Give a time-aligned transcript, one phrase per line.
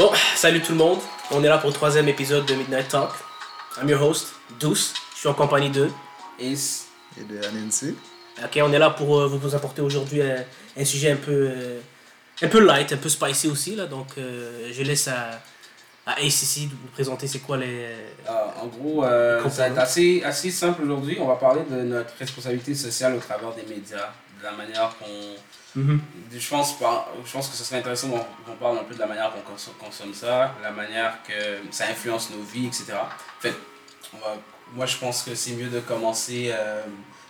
[0.00, 0.98] Bon, salut tout le monde.
[1.30, 3.10] On est là pour le troisième épisode de Midnight Talk.
[3.78, 4.94] I'm your host, Douce.
[5.12, 5.90] Je suis en compagnie de
[6.40, 6.86] Ace.
[7.20, 7.94] Et de Anansi.
[8.42, 10.42] Ok, on est là pour euh, vous vous apporter aujourd'hui un,
[10.78, 11.80] un sujet un peu, euh,
[12.40, 13.76] un peu light, un peu spicy aussi.
[13.76, 15.42] Là, donc, euh, je laisse à,
[16.06, 17.66] à Ace ici de vous présenter c'est quoi les.
[17.66, 19.50] Euh, en gros, euh, Comprends.
[19.50, 21.18] ça va être assez, assez simple aujourd'hui.
[21.20, 24.08] On va parler de notre responsabilité sociale au travers des médias,
[24.40, 25.36] de la manière qu'on.
[25.76, 26.74] Je pense,
[27.24, 28.08] je pense que ce serait intéressant
[28.44, 31.32] qu'on parle un peu de la manière qu'on consomme, ça, la manière que
[31.70, 32.86] ça influence nos vies, etc.
[32.94, 33.54] En fait,
[34.14, 34.36] on va-
[34.74, 36.82] moi je pense que c'est mieux de commencer euh,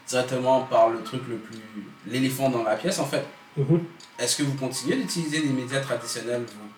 [0.08, 1.58] directement par le truc le plus.
[2.06, 3.24] l'éléphant dans la pièce en fait.
[3.56, 3.82] Mhm.
[4.18, 6.68] Est-ce que vous continuez d'utiliser des médias traditionnels, vous?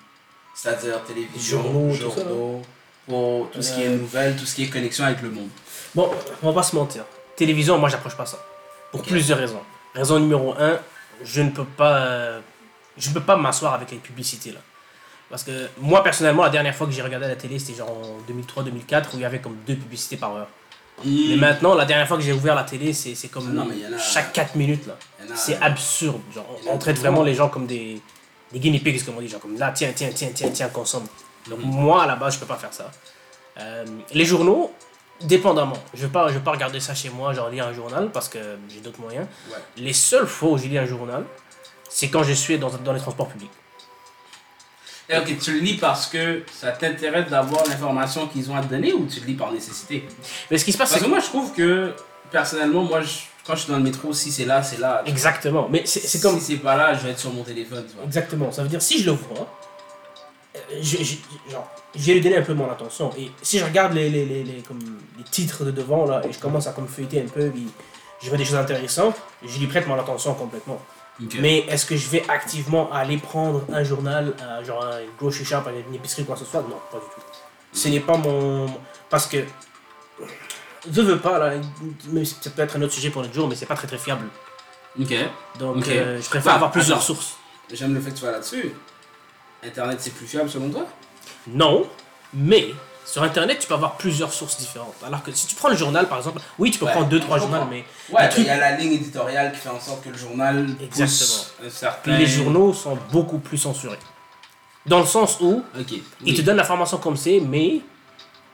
[0.55, 2.25] C'est-à-dire télévision, Journaux, tout ça,
[3.07, 5.49] pour tout ce qui est nouvelles, tout ce qui est connexion avec le monde.
[5.95, 6.11] Bon,
[6.43, 7.05] on va pas se mentir.
[7.37, 8.39] Télévision, moi, j'approche pas ça.
[8.91, 9.63] Pour plusieurs raisons.
[9.95, 10.79] Raison numéro un,
[11.25, 12.41] je ne peux pas,
[12.97, 14.61] je peux pas m'asseoir avec les publicités là.
[15.31, 18.31] Parce que moi, personnellement, la dernière fois que j'ai regardé la télé, c'était genre en
[18.61, 20.49] 2003-2004 où il y avait comme deux publicités par heure.
[21.07, 23.99] Mais maintenant, la dernière fois que j'ai ouvert la télé, c'est comme Ah non, a-
[23.99, 24.97] chaque 4 minutes là.
[25.35, 26.21] C'est absurde.
[26.35, 28.01] Genre, on traite vraiment les gens comme des,
[28.53, 29.29] des guinea pigs, comme on dit.
[29.29, 31.07] Genre, comme là, tiens, tiens, tiens, tiens, tiens, consomme.
[31.49, 31.71] Donc, Mhm.
[31.71, 32.91] moi, à la base, je peux pas faire ça.
[33.59, 34.71] Euh, les journaux,
[35.25, 35.77] dépendamment.
[35.95, 38.29] Je vais pas, je vais pas regarder ça chez moi, genre lire un journal, parce
[38.29, 39.27] que j'ai d'autres moyens.
[39.51, 39.57] Ouais.
[39.77, 41.25] Les seules fois où j'ai lu un journal,
[41.89, 43.51] c'est quand je suis dans, dans les transports publics.
[45.09, 48.69] Et ok, tu le lis parce que ça t'intéresse d'avoir l'information qu'ils ont à te
[48.69, 50.07] donner ou tu le lis par nécessité?
[50.51, 51.93] Mais ce qui se passe, c'est que moi je trouve que
[52.31, 55.03] personnellement, moi je- quand je suis dans le métro, si c'est là, c'est là.
[55.05, 55.67] Exactement.
[55.69, 56.39] Mais c'est c'est comme.
[56.39, 58.05] Si c'est pas là, je vais être sur mon téléphone, tu vois.
[58.05, 58.53] Exactement.
[58.53, 59.53] Ça veut dire, si je le vois,
[60.71, 63.11] lui donner un peu mon attention.
[63.19, 64.79] Et si je regarde les, les, les, les- comme,
[65.19, 67.67] les titres de devant, là, et je commence à comme feuilleter un peu, puis
[68.23, 70.81] je vois des choses intéressantes, je lui prête mon attention complètement.
[71.39, 75.59] Mais est-ce que je vais activement aller prendre un journal, euh, genre un grocery shop,
[75.89, 76.63] une épicerie, quoi que ce soit?
[76.63, 77.21] Non, pas du tout.
[77.73, 78.67] Ce n'est pas mon.
[79.11, 79.39] Parce que.
[80.91, 81.55] Je veux pas, là,
[82.09, 83.87] même si ça peut être un autre sujet pour notre jour, mais c'est pas très
[83.87, 84.27] très fiable.
[85.01, 85.15] Ok.
[85.59, 87.37] Donc, euh, je préfère Bah, avoir plusieurs sources.
[87.71, 88.73] J'aime le fait que tu vas là-dessus.
[89.65, 90.87] Internet c'est plus fiable selon toi?
[91.47, 91.87] Non,
[92.35, 92.69] mais
[93.05, 94.95] sur Internet, tu peux avoir plusieurs sources différentes.
[95.05, 97.21] Alors que si tu prends le journal, par exemple, oui, tu peux Ouais, prendre deux,
[97.21, 100.09] trois journaux, mais Ouais, il y a la ligne éditoriale qui fait en sorte que
[100.11, 101.71] le journal Exactement.
[101.71, 102.17] certain.
[102.17, 103.99] les journaux sont beaucoup plus censurés.
[104.87, 105.91] Dans le sens où Ok.
[105.93, 106.35] ils oui.
[106.35, 107.81] te donnent l'information comme c'est, mais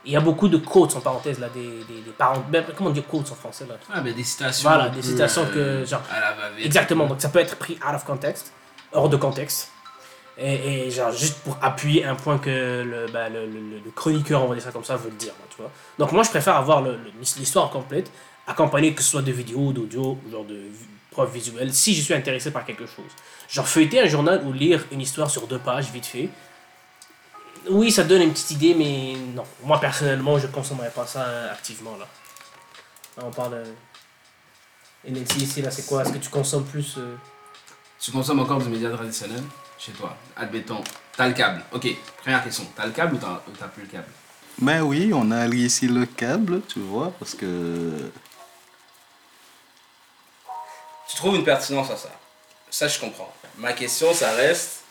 [0.05, 2.43] il y a beaucoup de quotes en parenthèse, là, des, des, des parents.
[2.49, 3.75] ben, comment on dit quotes en français là?
[3.93, 4.67] Ah, ben des citations.
[4.69, 6.63] Voilà, des citations euh, que, genre, À la.
[6.63, 8.51] Exactement, donc ça peut être pris out of context,
[8.93, 9.71] hors de contexte.
[10.41, 14.47] Et, genre, juste pour appuyer un point que le, bah, le, le- le chroniqueur, on
[14.47, 15.33] va dire ça comme ça, veut dire.
[15.49, 15.69] Tu vois.
[15.97, 16.81] Donc moi, je préfère avoir
[17.37, 18.09] l'histoire complète,
[18.47, 20.61] accompagnée que ce soit de vidéos, d'audio, genre de
[21.11, 23.11] preuves visuelles, si je suis intéressé par quelque chose.
[23.49, 26.29] Genre, feuilleter un journal ou lire une histoire sur deux pages, vite fait.
[27.69, 29.43] Oui, ça donne une petite idée, mais non.
[29.63, 32.07] Moi, personnellement, je ne consommerais pas ça euh, activement, là.
[33.21, 33.55] On parle...
[33.55, 33.65] euh,
[35.03, 36.03] Et Nancy, ici, là, c'est quoi?
[36.03, 36.95] Est-ce que tu consommes plus...
[36.97, 37.15] euh,
[37.99, 39.43] Tu consommes encore du média traditionnel?
[39.79, 40.83] Chez toi Admettons,
[41.15, 41.63] t'as le câble.
[41.71, 41.87] Ok,
[42.21, 42.65] première question.
[42.75, 44.07] T'as le câble ou t'as plus le câble?
[44.59, 48.11] Ben oui, on a ici le câble, tu vois, parce que.
[51.07, 52.11] Tu trouves une pertinence à ça
[52.69, 53.33] Ça, je comprends.
[53.57, 54.83] Ma question, ça reste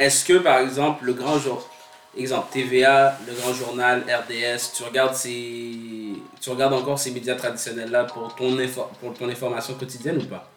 [0.00, 1.68] est-ce que, par exemple, le grand jour,
[2.16, 6.14] exemple TVA, le grand journal, RDS, tu regardes, ces...
[6.40, 8.56] tu regardes encore ces médias traditionnels-là pour ton,
[8.98, 10.50] pour ton information quotidienne ou pas?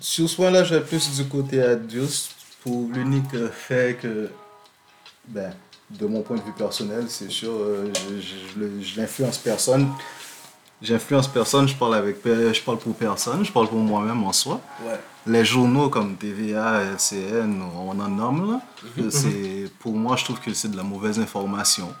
[0.00, 2.28] Sur ce point-là, je vais plus du côté Adios
[2.62, 4.30] pour l'unique euh, fait que,
[5.28, 5.52] ben,
[5.90, 9.38] de mon point de vue personnel, c'est sûr, euh, je, je, je le- je n'influence
[9.38, 9.88] personne.
[10.82, 14.60] J'influence personne, je parle, avec, je parle pour personne, je parle pour moi-même en soi.
[14.86, 14.98] Ouais.
[15.26, 18.60] Les journaux comme TVA, LCN, on en nomme là.
[18.96, 19.10] Mhm.
[19.10, 21.92] C'est, pour moi, je trouve que c'est de la mauvaise information.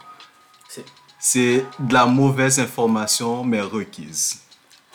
[0.68, 0.84] C'est-
[1.18, 4.38] C'est de la mauvaise information, mais requise.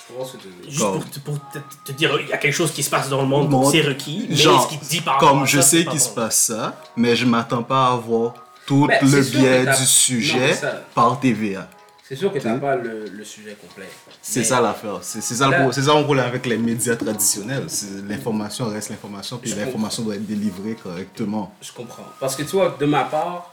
[0.07, 0.69] Je comprends ce que tu veux dire.
[0.71, 2.89] Juste Comme- pour, te, pour te, te dire, il y a quelque chose qui se
[2.89, 3.71] passe dans le monde, Monde.
[3.71, 5.77] c'est requis, mais Genre, ce qui te dit par rapport Comme à je ça, c'est
[5.79, 6.05] sais pas qu'il bon?
[6.05, 8.34] se passe ça, mais je m'attends pas à voir
[8.67, 11.67] tout Ben, le c'est sûr que biais t'as- du Non, sujet mais ça- par TVA.
[12.07, 12.61] C'est sûr que tu n'as Ok.
[12.61, 13.90] pas le, le sujet complet.
[14.22, 14.99] C'est Mais- ça l'affaire.
[15.02, 17.63] C'est c'est ça, le Là- pro- c'est ça mon problème avec les médias traditionnels.
[17.67, 21.51] C'est- L'information reste l'information, puis Je l'information doit être délivrée correctement.
[21.63, 22.05] Je comprends.
[22.19, 23.51] Parce que tu vois, de ma part,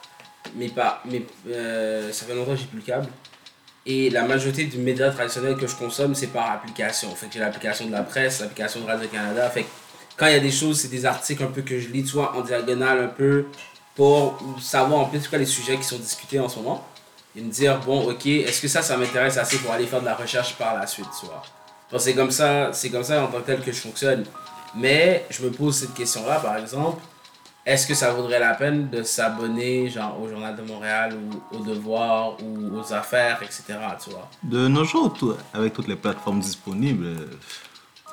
[0.55, 3.07] mes pa- mes, euh, ça fait longtemps que j'ai plus le câble.
[3.85, 7.15] Et la majorité du média traditionnel que je consomme, c'est par application.
[7.17, 9.49] Fait que j'ai l'application de la presse, l'application de Radio-Canada.
[9.51, 9.67] Fait
[10.17, 12.13] quand il y a des choses, c'est des articles un peu que je lis, tu
[12.13, 13.47] vois, en diagonale un peu,
[13.97, 16.87] pour savoir en plus quoi les sujets qui sont discutés en ce moment.
[17.35, 20.07] Et me dire, bon, ok, est-ce que ça, ça m'intéresse assez pour aller faire de
[20.07, 21.43] la recherche par la suite, tu vois.
[21.91, 24.25] Donc c'est comme ça, c'est comme ça en tant que tel que je fonctionne.
[24.75, 27.03] Mais je me pose cette question-là, par exemple,
[27.65, 31.61] est-ce que ça vaudrait la peine de s'abonner genre au Journal de Montréal ou au
[31.65, 33.63] Devoir ou aux Affaires, etc.
[34.03, 34.29] Tu vois?
[34.43, 37.15] De nos jours, tout- avec toutes les plateformes disponibles,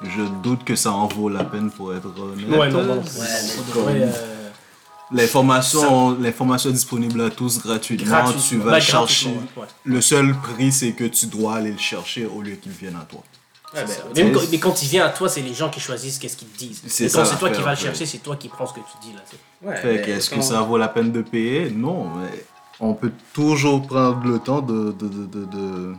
[0.03, 2.47] je doute que ça en vaut la peine pour être honnête.
[2.59, 2.95] Ouais, non, non.
[3.01, 4.49] Ouais, euh,
[5.11, 8.07] L'information, l'information est disponible à tous gratuitement.
[8.07, 8.47] gratuitement.
[8.49, 9.29] Tu vas chercher.
[9.57, 9.65] ouais.
[9.83, 13.05] Le seul prix, c'est que tu dois aller le chercher au lieu qu'il vienne à
[13.05, 13.23] toi.
[13.73, 13.85] Ouais,
[14.15, 16.35] ben, Même quand- mais quand il vient à toi, c'est les gens qui choisissent qu'est-ce
[16.37, 16.81] qu'ils te disent.
[16.87, 18.73] C'est Et quand ça c'est toi qui vas le chercher, c'est toi qui prends ce
[18.73, 19.21] que tu dis là.
[19.29, 21.69] c'est- ouais, Fait mais que est-ce que ça vaut la peine de payer?
[21.69, 22.45] Non, mais
[22.79, 25.93] on peut toujours prendre le temps de, de, de, de, de,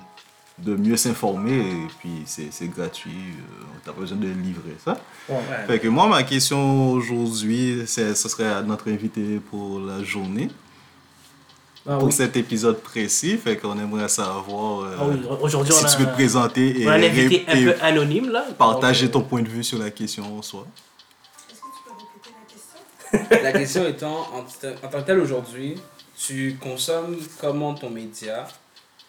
[0.59, 4.99] de mieux s'informer et puis c'est c'est gratuit, euh, t'as pas besoin de livrer ça.
[5.29, 5.37] Ouais.
[5.67, 10.49] Fait que moi, ma question aujourd'hui, c'est- ce serait à notre invité pour la journée,
[11.89, 12.13] Ah pour oui.
[12.13, 13.37] cet épisode précis.
[13.39, 16.81] Fait qu'on aimerait savoir euh, Ah oui, aujourd'hui, si on a, tu veux te présenter
[16.83, 18.45] et, on a un invité et un peu anonyme là.
[18.59, 20.67] partager Donc, ton point de vue sur la question en soi.
[21.51, 23.43] Est-ce que tu peux répéter la question?
[23.45, 24.41] La question étant, en,
[24.87, 25.77] en tant que tel aujourd'hui,
[26.19, 28.47] tu consommes comment ton média?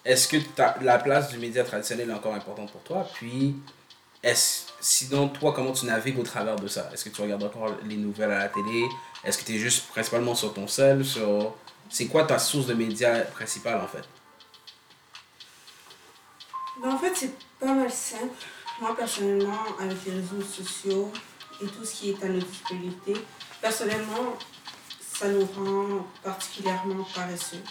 [0.06, 3.06] Est-ce que ta- la place du média traditionnel est encore importante pour toi?
[3.14, 3.56] Puis,
[4.24, 6.90] est sinon, toi, comment tu navigues au travers de ça?
[6.94, 8.86] Est-ce que tu regardes encore les nouvelles à la télé?
[9.26, 11.54] Est-ce que tu es juste principalement sur ton sel sur...
[11.92, 14.04] C'est quoi ta source de médias principale en fait?
[16.82, 18.34] Ben, En fait, c'est pas mal simple.
[18.80, 21.12] Moi, personnellement, avec les réseaux sociaux
[21.62, 23.14] et tout ce qui est à notre disponibilité,
[23.62, 24.38] personnellement,
[25.02, 27.62] ça nous rend particulièrement paresseux.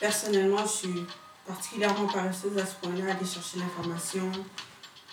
[0.00, 1.06] Personnellement, je suis
[1.46, 4.30] particulièrement paresseuse à ce point-là, aller chercher l'information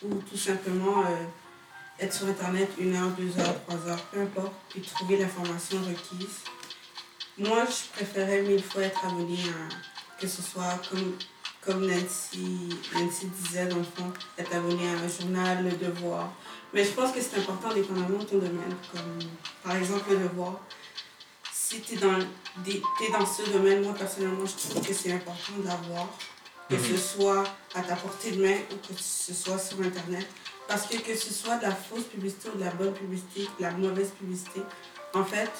[0.04, 1.26] ou tout simplement euh,
[2.00, 6.44] être sur Internet une heure, deux heures, trois heures, peu importe, puis trouver l'information requise.
[7.42, 11.16] Moi, je préférais mille fois être abonnée à, que ce soit comme
[11.66, 16.32] comme Nancy, Nancy disait dans le fond, être abonné à un journal, le devoir.
[16.74, 18.76] Mais je pense que c'est important dépendamment de ton domaine.
[18.92, 19.20] Comme
[19.64, 20.60] par exemple le devoir.
[21.52, 22.20] Si tu es dans,
[22.64, 26.10] t'es dans ce domaine, moi personnellement, je trouve que c'est important d'avoir,
[26.70, 27.44] que ce soit
[27.74, 30.28] à ta portée de main ou que ce soit sur Internet.
[30.68, 33.64] Parce que que ce soit de la fausse publicité ou de la bonne publicité, de
[33.64, 34.62] la mauvaise publicité,
[35.14, 35.52] en fait,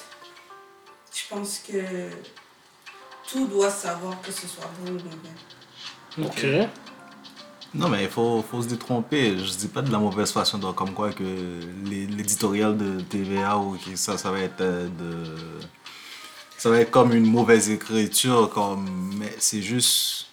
[1.14, 2.08] je pense que
[3.28, 6.28] tout doit savoir que ce soit bon ou mauvais.
[6.28, 6.68] Ok.
[7.74, 9.38] Non, mais il faut, faut se détromper.
[9.38, 11.22] Je dis pas de la mauvaise façon, donc comme quoi que
[11.84, 15.36] l'éditorial de TVA ou que ça, ça va être euh, de.
[16.58, 20.26] Ça va être comme une mauvaise écriture, comme, mais c'est juste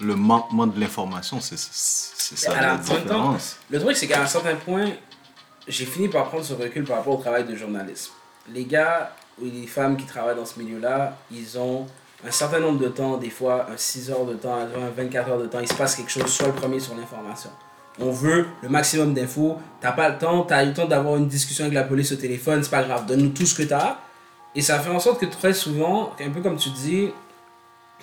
[0.00, 3.58] le manquement de l'information, c'est ça la temps, différence.
[3.70, 4.90] Le truc, c'est qu'à un certain point,
[5.68, 8.12] j'ai fini par prendre ce recul par rapport au travail de journalisme.
[8.48, 11.86] Les gars ou les femmes qui travaillent dans ce milieu-là, ils ont
[12.26, 15.38] un certain nombre de temps, des fois un 6 heures de temps, un 24 heures
[15.38, 17.50] de temps, il se passe quelque chose, soit le premier sur l'information.
[18.00, 19.58] On veut le maximum d'infos.
[19.80, 22.16] T'as pas le temps, t'as eu le temps d'avoir une discussion avec la police au
[22.16, 23.98] téléphone, c'est pas grave, donne-nous tout ce que t'as.
[24.54, 27.08] Et ça fait en sorte que très souvent, un peu comme tu dis,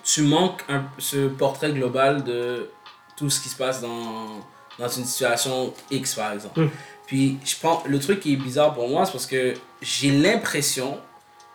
[0.04, 2.70] tu manques un- ce portrait global de
[3.16, 4.40] tout ce qui se passe dans,
[4.78, 6.62] dans une situation X, par exemple.
[6.62, 6.70] Mm.
[7.08, 10.98] Puis, je prends, le truc qui est bizarre pour moi, c'est parce que j'ai l'impression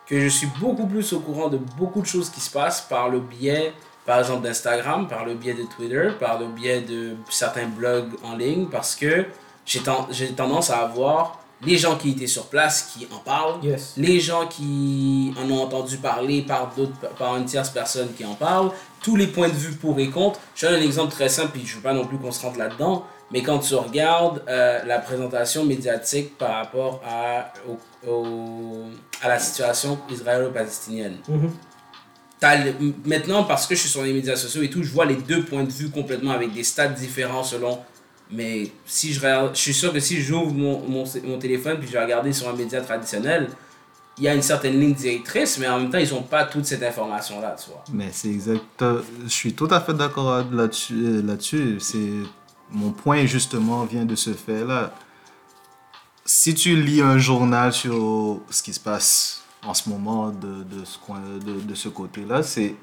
[0.07, 3.09] que je suis beaucoup plus au courant de beaucoup de choses qui se passent par
[3.09, 3.73] le biais,
[4.05, 8.35] par exemple, d'Instagram, par le biais de Twitter, par le biais de certains blogs en
[8.35, 9.25] ligne, parce que
[9.65, 10.05] j'ai ten-
[10.35, 13.93] tendance à avoir les gens qui étaient sur place qui en parlent, Yes.
[13.97, 18.35] les gens qui en ont entendu parler par d'autres par une tierce personne qui en
[18.35, 18.69] parle,
[19.01, 20.39] tous les points de vue pour et contre.
[20.53, 22.59] Je donne un exemple très simple, puis je veux pas non plus qu'on se rentre
[22.59, 28.85] là-dedans, mais quand tu regardes euh, la présentation médiatique par rapport à, au- au-
[29.21, 31.17] à la situation israélo-palestinienne.
[32.39, 32.73] T'as le-
[33.05, 35.43] maintenant, parce que je suis sur les médias sociaux et tout, je vois les deux
[35.43, 37.79] points de vue complètement avec des stats différents selon.
[38.31, 41.87] Mais si je regarde, je suis sûr que si j'ouvre mon, mon, mon téléphone puis
[41.87, 43.49] je vais regarder sur un média traditionnel,
[44.17, 46.65] il y a une certaine ligne directrice, mais en même temps, ils n'ont pas toute
[46.65, 47.83] cette information-là, tu vois.
[47.93, 48.63] Mais c'est exact.
[48.81, 50.93] Je suis tout à fait d'accord là-dessus.
[51.05, 51.77] euh, là-dessus.
[51.79, 52.09] C'est
[52.71, 54.91] mon point justement vient de ce fait-là.
[56.25, 60.83] Si tu lis un journal sur ce qui se passe en ce moment de, de
[60.83, 62.75] ce coin, de, de ce côté-là, c'est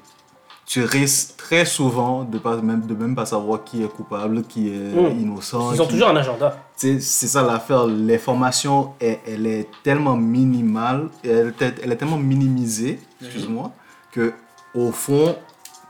[0.65, 4.69] tu risques très souvent de pas même de même pas savoir qui est coupable, qui
[4.69, 5.19] est Mm.
[5.19, 5.73] innocent.
[5.73, 6.57] Ils ont qui- toujours un agenda.
[6.77, 7.85] c'est ça l'affaire.
[7.85, 13.71] L'information, elle, elle est tellement minimale, elle, est- elle est tellement minimisée, excuse-moi,
[14.13, 14.33] que
[14.73, 15.35] au fond,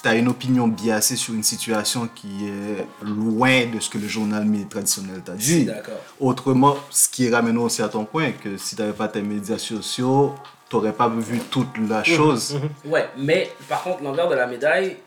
[0.04, 4.08] tu as une opinion biaisée sur une situation qui est loin de ce que le
[4.08, 5.68] journal traditionnel t'a dit.
[6.20, 9.58] Autrement, ce qui ramène aussi à ton point, que si tu n'avais pas tes médias
[9.58, 10.36] sociaux,
[10.70, 12.56] tu n'aurais pas vu toute la chose.
[12.56, 12.92] Mhm.
[12.92, 14.98] Ouais, mais par contre, l'envers de la médaille,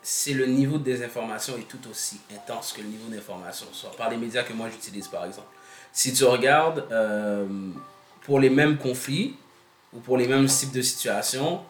[0.00, 4.08] c'est le niveau de désinformation est tout aussi intense que le niveau d'information, soit par
[4.08, 5.48] les médias que moi j'utilise par exemple.
[5.92, 7.46] Si tu regardes, euh,
[8.22, 9.34] pour les mêmes conflits,
[9.94, 11.60] ou pour les mêmes types de situations,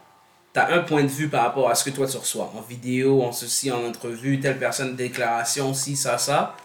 [0.55, 2.51] tu as un point de vue par rapport à ce que toi tu reçois.
[2.57, 6.57] En vidéo, en ceci, en entrevue, telle personne, déclaration, ci, ça, ça.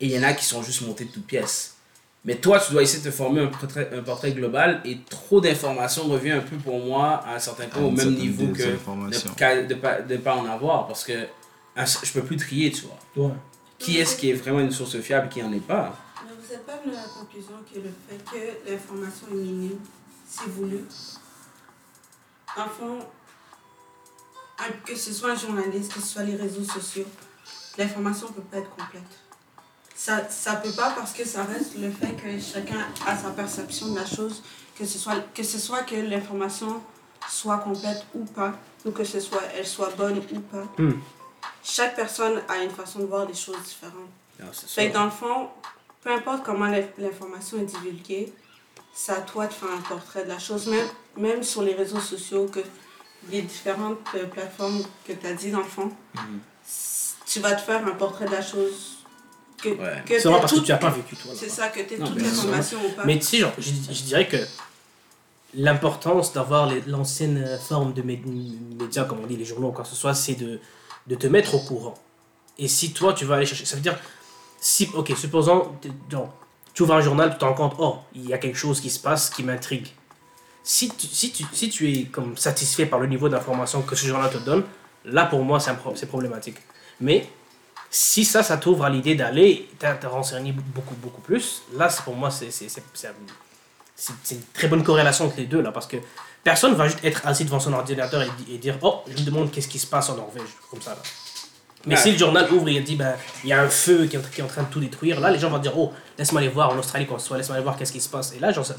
[0.00, 1.74] Et il y en a qui sont juste montés de toutes pièces.
[2.24, 5.40] Mais toi, tu dois essayer de te former un portrait, un portrait global et trop
[5.40, 9.66] d'informations revient un peu pour moi à un certain point au même niveau que de,
[9.68, 11.26] de, pas, de pas en avoir parce que
[11.76, 13.28] un- je peux plus trier, tu vois.
[13.28, 13.32] Ouais.
[13.78, 15.96] Qui est-ce qui est vraiment une source fiable et qui en est pas?
[16.24, 19.78] Mais vous n'êtes pas venu à la conclusion que le fait que l'information est minime,
[20.28, 20.84] c'est voulu?
[22.58, 22.98] En fond,
[24.58, 27.04] un- que ce soit un journaliste, que ce soit les réseaux sociaux,
[27.76, 29.02] l'information ne peut pas être complète.
[29.94, 33.88] Ça ne peut pas parce que ça reste le fait que chacun a sa perception
[33.92, 34.42] de la chose,
[34.76, 36.80] que ce soit que, ce soit que l'information
[37.28, 40.64] soit complète ou pas, ou que ce soit elle soit bonne ou pas.
[40.78, 40.92] Hmm.
[41.64, 44.08] Chaque personne a une façon de voir les choses différentes.
[44.40, 44.98] Non, c'est Fait que ça.
[45.00, 45.48] dans le fond,
[46.02, 48.32] peu importe comment l'in- l'information est divulguée,
[48.94, 50.86] c'est à toi de faire un portrait de la chose, même,
[51.18, 52.60] même sur les réseaux sociaux, que
[53.30, 56.40] les différentes euh, plateformes que tu as dit dans le fond, Mhm.
[56.66, 58.94] s- tu vas te faire un portrait de la chose.
[59.62, 60.02] Que, Ouais.
[60.06, 61.32] que C'est vrai t'aies parce que tu n'as pas vécu toi.
[61.34, 63.04] C'est ça, que tu Non, toute l'information ou pas.
[63.04, 64.36] Mais tu sais, genre, je, je dirais que
[65.54, 68.20] l'importance d'avoir les- l'ancienne forme de mé-
[68.78, 70.60] médias, comme on dit, les journaux ou quoi que ce soit, c'est de,
[71.06, 71.94] de te mettre au courant.
[72.58, 73.98] Et si toi, tu vas aller chercher, ça veut dire,
[74.60, 75.72] si, ok, supposons,
[76.10, 76.32] genre,
[76.74, 78.90] tu ouvres un journal, tu te rends compte, oh, il y a quelque chose qui
[78.90, 79.88] se passe qui m'intrigue.
[80.70, 84.04] Si tu, si, tu, si tu es comme satisfait par le niveau d'information que ce
[84.06, 84.64] journal te donne,
[85.06, 86.58] là pour moi c'est pro- c'est problématique.
[87.00, 87.26] Mais
[87.88, 92.14] si ça, ça t'ouvre à l'idée d'aller te renseigner beaucoup, beaucoup plus, là c'est pour
[92.14, 93.14] moi c'est c'est- c'est- c'est un-
[93.96, 95.96] c'est c'est une très bonne corrélation entre les deux là parce que
[96.44, 99.24] personne va juste être assis devant son ordinateur et, di- et dire oh je me
[99.24, 101.02] demande qu'est-ce qui se passe en Norvège comme ça là.
[101.86, 102.02] Mais Ouais.
[102.02, 104.22] si le journal ouvre et dit ben il y a un feu qui est, en-
[104.30, 106.50] qui est en train de tout détruire là les gens vont dire oh laisse-moi aller
[106.50, 108.66] voir en Australie ce soit laisse-moi aller voir qu'est-ce qui se passe et là genre
[108.66, 108.76] ça,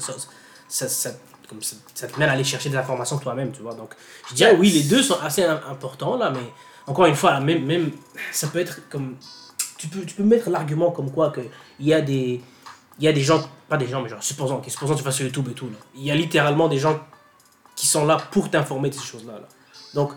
[0.88, 1.10] ça-
[1.50, 3.90] comme ça, te mène à aller chercher des informations toi-même tu vois donc
[4.30, 6.46] je dirais oui les deux sont assez im- importants là mais
[6.86, 7.90] encore une fois même même
[8.32, 9.16] ça peut être comme
[9.76, 11.40] tu peux tu peux mettre l'argument comme quoi que
[11.78, 12.40] il y a des
[12.98, 15.10] il y a des gens, pas des gens, mais genre, supposons, supposons que tu vas
[15.10, 15.70] sur YouTube et tout.
[15.94, 17.00] Il y a littéralement des gens
[17.74, 19.32] qui sont là pour t'informer de ces choses-là.
[19.32, 19.48] Là.
[19.94, 20.12] Donc,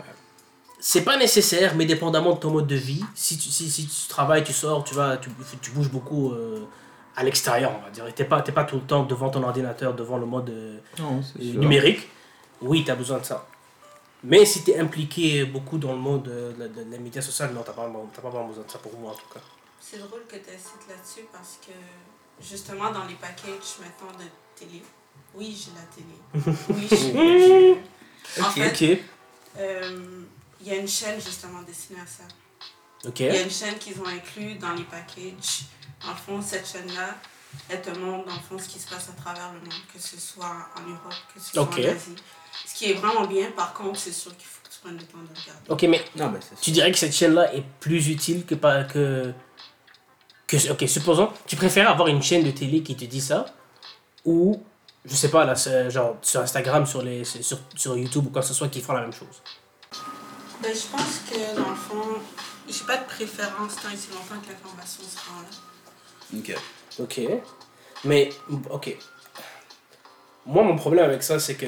[0.81, 4.07] c'est pas nécessaire, mais dépendamment de ton mode de vie, si tu, si, si tu
[4.09, 5.15] travailles, tu sors, tu vas,
[5.61, 6.59] tu bouges beaucoup euh,
[7.15, 9.43] à l'extérieur, on va dire, et t'es pas, t'es pas tout le temps devant ton
[9.43, 11.59] ordinateur, devant le mode euh, Non, c'est sûr.
[11.61, 12.09] numérique,
[12.61, 13.45] oui, tu as besoin de ça.
[14.23, 17.21] Mais si tu es impliqué beaucoup dans le monde euh, de, de- de la médias
[17.21, 19.27] sociaux, non, tu n'as pas, t'as pas vraiment besoin de ça pour moi en tout
[19.33, 19.41] cas.
[19.81, 21.73] C'est drôle que tu cites là-dessus parce que
[22.43, 24.81] justement dans les packages maintenant de télé,
[25.35, 26.55] oui j'ai la télé.
[26.69, 28.41] Oui j'ai.
[28.41, 28.99] en fait, Ok,
[29.59, 29.99] euh,
[30.61, 32.23] il y a une chaîne justement destinée à ça.
[33.07, 33.19] ok.
[33.19, 35.65] Il y a une chaîne qu'ils ont inclus dans les packages.
[36.09, 37.15] En fond, cette chaîne-là,
[37.69, 39.99] elle te montre dans le fond ce qui se passe à travers le monde, que
[40.01, 42.15] ce soit en Europe, que ce soit en Asie.
[42.65, 45.03] Ce qui est vraiment bien, par contre, c'est sûr qu'il faut que tu prennes le
[45.03, 45.69] temps de regarder.
[45.69, 49.33] Ok, mais Non, mais tu dirais que cette chaîne-là est plus utile que pas que
[50.45, 53.45] que ok supposons tu préfères avoir une chaîne de télé qui te dit ça
[54.25, 54.61] ou
[55.05, 58.41] je sais pas là c'est genre sur Instagram sur les sur, sur YouTube ou quoi
[58.41, 59.41] que ce soit qui font la même chose?
[60.61, 62.21] Ben, je pense que dans le fond,
[62.69, 65.47] j'ai pas de préférence tant et si longtemps que l'information se rend là.
[66.37, 66.55] Ok.
[66.99, 67.21] ok.
[68.05, 68.29] Mais
[68.69, 68.95] ok.
[70.45, 71.67] Moi mon problème avec ça c'est que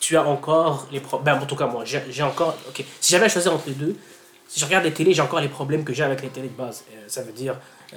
[0.00, 2.84] tu as encore les problèmes en tout cas moi j'ai encore ok.
[3.00, 3.96] Si j'avais à choisir entre les deux
[4.48, 6.56] si je regarde les télés j'ai encore les problèmes que j'ai avec les télés de
[6.56, 6.84] base.
[6.92, 7.56] Euh, ça veut dire
[7.94, 7.96] euh,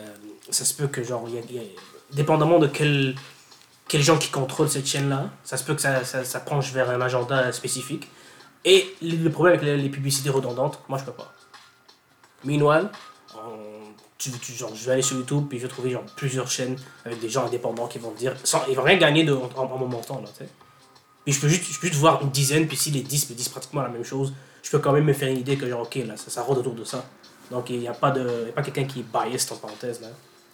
[0.50, 1.70] ça se peut que genre y a- y
[2.12, 3.16] dépendamment de quel
[3.88, 6.72] quel gens qui contrôlent cette chaîne là ça se peut que ça, ça, ça penche
[6.72, 8.08] vers un agenda spécifique.
[8.66, 11.34] Et le problème avec les, les publicités redondantes moi je peux pas.
[12.44, 12.90] Meanwhile
[14.20, 16.76] tu, tu- genre, je vais aller sur YouTube puis je vais trouver genre, plusieurs chaînes
[17.06, 19.50] avec des gens indépendants qui vont te dire sans, ils vont rien gagner de, en,
[19.56, 20.50] en, en montant là tu sais.
[21.26, 23.36] Puis je peux juste je peux juste voir une dizaine puis si les 10 me
[23.36, 25.82] disent pratiquement la même chose je peux quand même me faire une idée que genre
[25.82, 27.04] ok là ça, ça rôde autour de ça.
[27.50, 30.02] Donc il n'y a pas de y a pas quelqu'un qui est biased en parenthèse
[30.02, 30.10] là.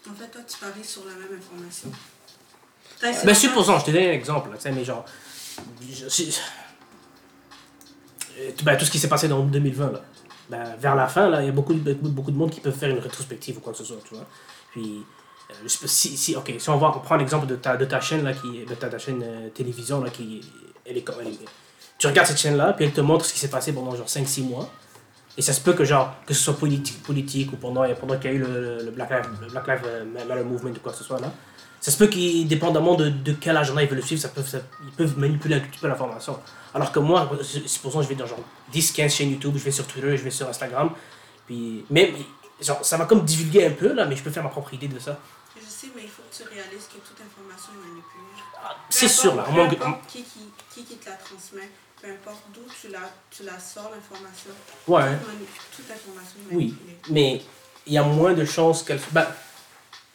[0.10, 1.90] En fait, toi, tu paries sur la même information.
[3.26, 5.04] Ben supposons je te donne un exemple là, tu sais mais genre
[5.82, 6.32] je-
[8.38, 10.02] Euh, ben, tout ce qui s'est passé dans 2020 là
[10.50, 12.62] ben, vers la fin là il y a beaucoup de, beaucoup, beaucoup de monde qui
[12.62, 14.26] peuvent faire une rétrospective ou quoi que ce soit tu vois.
[14.72, 15.04] Puis
[15.52, 18.24] euh, si, si ok si on va on prend l'exemple de ta de ta chaîne
[18.24, 20.42] là qui ta, ta chaîne euh, télévision là qui
[20.86, 21.34] elle est, elle
[21.98, 24.10] tu regardes cette chaîne là puis elle te montre ce qui s'est passé pendant genre
[24.10, 24.70] 5 6 mois
[25.38, 28.32] et ça se peut que genre que ce soit politique politique ou pendant pendant qu'il
[28.32, 30.92] y a eu le, le Black Lives le Black Lives euh, Matter movement ou quoi
[30.92, 31.32] que ce soit là
[31.82, 34.42] ça se peut qu'ils dépendamment de, de quel agenda ils veulent le suivre ça peut,
[34.44, 36.40] ça- ils peuvent manipuler un petit peu l'information
[36.74, 37.30] alors que moi
[37.66, 38.40] supposons je vais dans genre
[38.72, 40.92] 10 15 chaînes YouTube je vais sur Twitter je vais sur Instagram
[41.46, 42.14] puis même
[42.62, 44.88] genre ça va comme divulguer un peu là mais je peux faire ma propre idée
[44.88, 45.20] de ça
[45.56, 48.44] Je sais, mais il faut que tu réalises que toute information est manipulée.
[48.64, 49.44] Ah, C'est sûr, là.
[49.44, 50.40] Peu que- importe qui, qui,
[50.74, 51.70] qui, qui te la transmet,
[52.06, 53.00] peu importe d'où tu la,
[53.32, 54.52] tu la sors, l'information.
[54.88, 55.18] Ouais.
[55.76, 56.76] Toute, information est Oui,
[57.10, 57.42] mais
[57.88, 59.00] il y a moins de chances qu'elle.
[59.12, 59.32] Bah,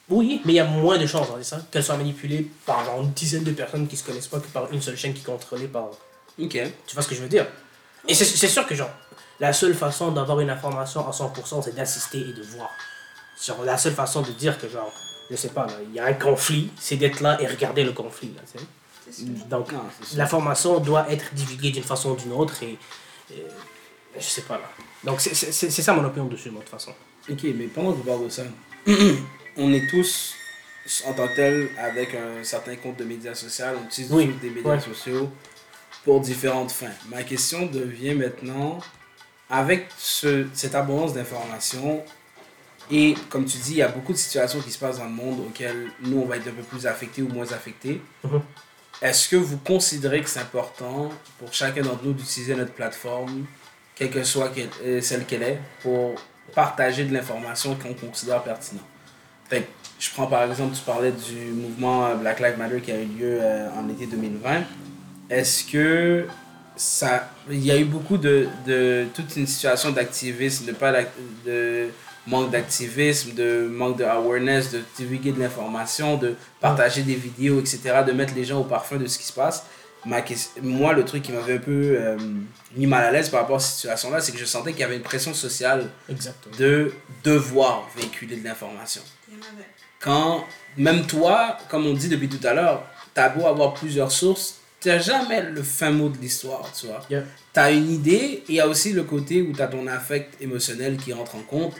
[0.09, 3.01] oui, mais il y a moins de chances, dit ça, qu'elle soit manipulée par genre
[3.01, 5.25] une dizaine de personnes qui se connaissent pas que par une seule chaîne qui est
[5.25, 5.91] contrôlée par.
[6.41, 6.59] Ok.
[6.87, 7.47] Tu vois ce que je veux dire?
[8.09, 8.91] Et c'est c'est sûr que, genre,
[9.39, 12.71] la seule façon d'avoir une information à 100%, c'est d'assister et de voir.
[13.45, 14.93] Genre, la seule façon de dire que, genre,
[15.31, 18.33] je sais pas, il y a un conflit, c'est d'être là et regarder le conflit,
[18.35, 18.65] là, tu sais.
[19.49, 20.19] Donc, Non, c'est sûr.
[20.19, 22.79] l'information doit être divulguée d'une façon ou d'une autre et.
[23.31, 23.45] et
[24.19, 24.69] je sais pas, là.
[25.05, 26.93] Donc, c'est- c'est c'est ça mon opinion dessus, moi, de toute façon.
[27.31, 28.43] Ok, mais pendant que vous parlez de ça,
[29.57, 30.35] on est tous
[31.07, 34.51] en tant que tel avec un certain compte de médias sociaux, on utilise Oui, des
[34.51, 34.81] médias ouais.
[34.81, 35.31] sociaux
[36.05, 36.91] pour différentes fins.
[37.09, 38.79] Ma question devient maintenant,
[39.49, 42.03] avec ce, cette abondance d'informations,
[42.91, 45.11] et comme tu dis, il y a beaucoup de situations qui se passent dans le
[45.11, 48.01] monde auxquelles nous, on va être un peu plus affectés ou moins affectés.
[48.25, 48.41] Mhm.
[49.03, 53.47] Est-ce que vous considérez que c'est important pour chacun d'entre nous d'utiliser notre plateforme,
[53.95, 54.53] quelle que soit
[54.85, 56.15] euh, celle qu'elle est, pour
[56.55, 58.85] partager de l'information qu'on considère pertinente?
[59.99, 63.07] Je prends par exemple, tu parlais du mouvement euh, Black Lives Matter qui a eu
[63.07, 64.63] lieu euh, en été 2020.
[65.29, 66.27] Est-ce que
[66.77, 67.31] ça.
[67.51, 68.49] Il y a eu beaucoup de.
[68.67, 70.93] de toute une situation d'activisme, de, pas
[71.45, 71.89] de
[72.31, 78.03] manque d'activisme, de manque de awareness, de divulguer de l'information, de partager des vidéos, etc.,
[78.07, 79.67] de mettre les gens au parfum de ce qui se passe.
[80.07, 80.23] Ma
[80.63, 82.17] moi, le truc qui m'avait un peu euh,
[82.75, 84.85] mis mal à l'aise par rapport à cette situation-là, c'est que je sentais qu'il y
[84.85, 86.57] avait une pression sociale Exactement.
[86.57, 89.03] de devoir véhiculer de l'information.
[89.99, 90.47] Quand,
[90.79, 94.99] même toi, comme on dit depuis tout à l'heure, t'as beau avoir plusieurs sources, t'as
[94.99, 97.03] jamais le fin mot de l'histoire, tu vois.
[97.11, 97.25] Yeah.
[97.53, 100.97] T'as une idée, et il y a aussi le côté où t'as ton affect émotionnel
[100.97, 101.75] qui rentre en compte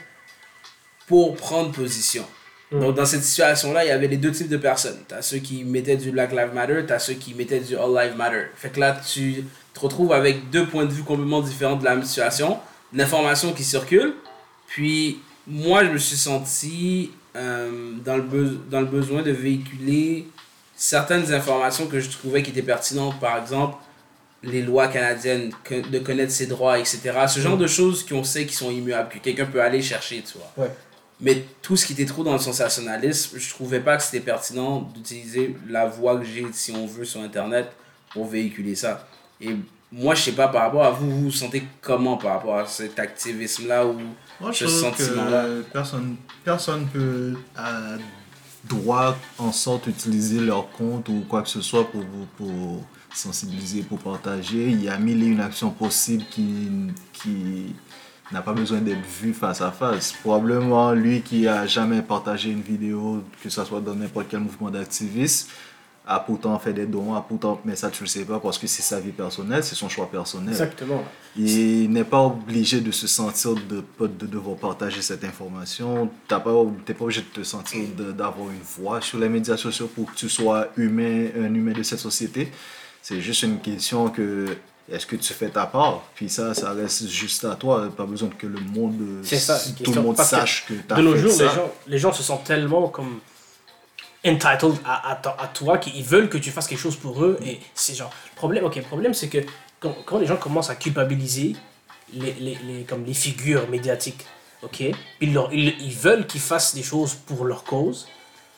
[1.11, 2.23] pour prendre position.
[2.71, 2.79] Mm.
[2.79, 4.99] Donc, dans cette situation-là, il y avait les deux types de personnes.
[5.09, 8.15] T'as ceux qui mettaient du Black Lives Matter, t'as ceux qui mettaient du All Lives
[8.15, 8.45] Matter.
[8.55, 11.95] Fait que là, tu te retrouves avec deux points de vue complètement différents de la
[11.95, 12.59] même situation,
[12.93, 14.13] l'information qui circule.
[14.67, 20.27] Puis, moi, je me suis senti euh, dans, le dans le besoin de véhiculer
[20.77, 23.19] certaines informations que je trouvais qui étaient pertinentes.
[23.19, 23.75] Par exemple,
[24.43, 26.99] les lois canadiennes, de connaître ses droits, etc.
[27.27, 30.37] Ce genre de choses qu'on sait qui sont immuables, que quelqu'un peut aller chercher, tu
[30.37, 30.65] vois.
[30.65, 30.71] Ouais.
[31.21, 34.81] Mais tout ce qui était trop dans le sensationnalisme, je trouvais pas que c'était pertinent
[34.81, 37.71] d'utiliser la voix que j'ai, si on veut, sur Internet
[38.11, 39.07] pour véhiculer ça.
[39.39, 39.55] Et
[39.91, 42.65] moi, je sais pas, par rapport à vous, vous vous sentez comment par rapport à
[42.65, 43.99] cet activisme-là ou
[44.39, 45.43] Moi, je ce sentiment-là.
[45.43, 47.97] que personne personne peut à
[48.63, 52.03] droit en sorte utiliser leur compte ou quoi que ce soit pour
[52.37, 54.69] pour sensibiliser, pour partager.
[54.69, 56.69] Il y a mille et une actions possibles qui,
[57.13, 57.75] qui
[58.31, 60.13] n'a pas besoin d'être vu face à face.
[60.21, 64.69] Probablement, lui qui a jamais partagé une vidéo, que ce soit dans n'importe quel mouvement
[64.69, 65.49] d'activisme,
[66.07, 68.65] a pourtant fait des dons, a pourtant, mais ça tu le sais pas parce que
[68.67, 70.49] c'est sa vie personnelle, c'est son choix personnel.
[70.49, 71.03] Exactement.
[71.37, 76.09] Il n'est pas obligé de se sentir de, de devoir partager cette information.
[76.27, 79.87] Tu n'es pas, pas obligé de te sentir d'avoir une voix sur les médias sociaux
[79.93, 82.51] pour que tu sois humain, un humain de cette société.
[83.01, 84.45] C'est juste une question que
[84.91, 86.01] est-ce que tu fais ta part?
[86.15, 87.89] Puis ça, ça reste juste à toi.
[87.95, 90.95] Pas besoin que le monde, ça, tout le monde Parce que sache que tu as
[90.95, 91.43] De nos fait jours, ça.
[91.43, 93.19] les gens, les gens se sentent tellement comme
[94.25, 97.39] entitled à, à, to- à toi qu'ils veulent que tu fasses quelque chose pour eux.
[97.45, 98.11] Et c'est genre.
[98.33, 99.39] Le problème, ok, le problème c'est que
[99.79, 101.55] quand, quand les gens commencent à culpabiliser
[102.13, 104.25] les, les, les, comme les figures médiatiques,
[104.61, 104.83] ok,
[105.21, 108.07] ils, leur, ils, ils veulent qu'ils fassent des choses pour leur cause.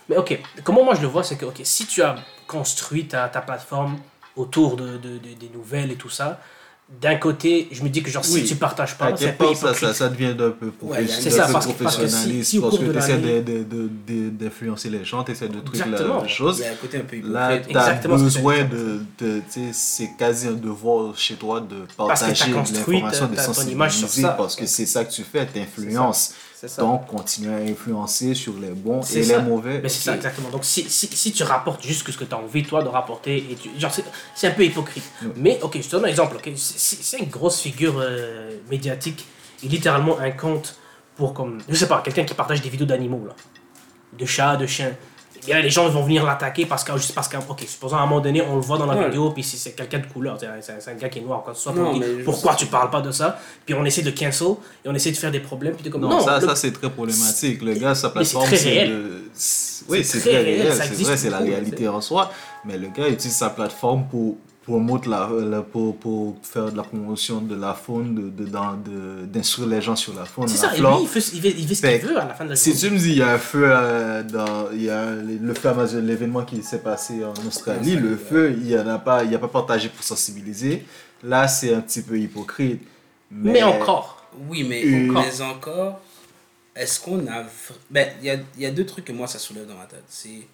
[0.09, 2.15] Mais ok, comment moi je le vois, c'est que ok, si tu as
[2.47, 3.97] construit ta, ta plateforme
[4.35, 6.41] autour de, de, de- des nouvelles et tout ça,
[6.89, 8.43] d'un côté, je me dis que genre si Oui.
[8.43, 11.47] tu partages pas, c'est un part, ça, ça, ça devient d'un peu Ouais, c'est ça,
[11.47, 14.31] peu parce que- parce que si- professionnaliste, si au parce cours que de tu essaies
[14.31, 16.59] d'influencer les gens, tu essaies de trucs la chose.
[16.59, 19.01] il y a un côté un peu Là, tu as besoin de.
[19.19, 19.41] de
[19.71, 24.29] c'est quasi un devoir chez toi de partager l'information, de sensibiliser, ça.
[24.29, 26.33] parce que c'est ça que tu fais, tu influences.
[26.79, 29.37] Donc, continue à influencer sur les bons et ça.
[29.37, 29.81] les mauvais.
[29.83, 30.49] Mais c'est ça, exactement.
[30.49, 33.35] Donc, si, si, si tu rapportes juste ce que tu as envie, toi, de rapporter,
[33.35, 33.91] et tu, genre,
[34.33, 35.03] c'est, un peu hypocrite.
[35.35, 36.37] Mais, ok, je te donne un exemple.
[36.37, 36.51] ok.
[36.83, 39.25] Si, si- si une grosse figure euh, médiatique
[39.63, 40.75] et littéralement un compte
[41.15, 43.33] pour, comme, je sais pas, quelqu'un qui partage des vidéos d'animaux, là,
[44.19, 44.91] de chats, de chiens.
[45.37, 47.99] Eh bien, les gens vont venir l'attaquer parce que, juste parce que, ok, supposons à
[48.01, 49.05] un moment donné, on le voit dans la Ouais.
[49.05, 51.41] vidéo, puis c'est, c'est quelqu'un de couleur, c'est un, c'est c'est gars qui est noir,
[51.43, 51.53] quoi.
[51.53, 53.39] soit, Non, dit, pourquoi tu parles pas de ça?
[53.65, 54.47] Puis on essaie de cancel
[54.83, 56.71] et on essaie de faire des problèmes, puis comme, Non, non, ça, le- ça c'est
[56.71, 57.61] très problématique.
[57.61, 58.91] Le gars, sa c'est plateforme, très c'est
[59.33, 62.31] c'est- Oui, C'est c'est très très réel, c'est vrai, c'est la réalité en soi.
[62.65, 66.83] Mais le gars utilise sa plateforme pour promote la, la- pour, pour faire de la
[66.83, 70.61] promotion de la faune, de, de, dans- de- d'instruire les gens sur la faune, C'est
[70.63, 70.97] la ça, et flore.
[70.99, 72.55] lui, il fait, il fait, il fait ce qu'il veut à la fin de la
[72.55, 72.87] Si journée.
[72.87, 74.71] tu me dis, il y a un feu euh, dans.
[74.71, 78.63] Il y a le feu Amazon, l'événement qui s'est passé en Australie, le feu, il
[78.63, 80.85] n'y a pas, il y a pas partagé pour sensibiliser.
[81.23, 82.81] Là, c'est un petit peu hypocrite.
[83.31, 84.25] Mais, Mais encore.
[84.49, 85.99] Oui, mais, Euh, mais encore,
[86.75, 87.43] est-ce qu'on a.
[87.91, 89.85] Ben, il y a, il y a deux trucs que moi, ça soulève dans ma
[89.85, 90.03] tête.
[90.07, 90.47] C'est.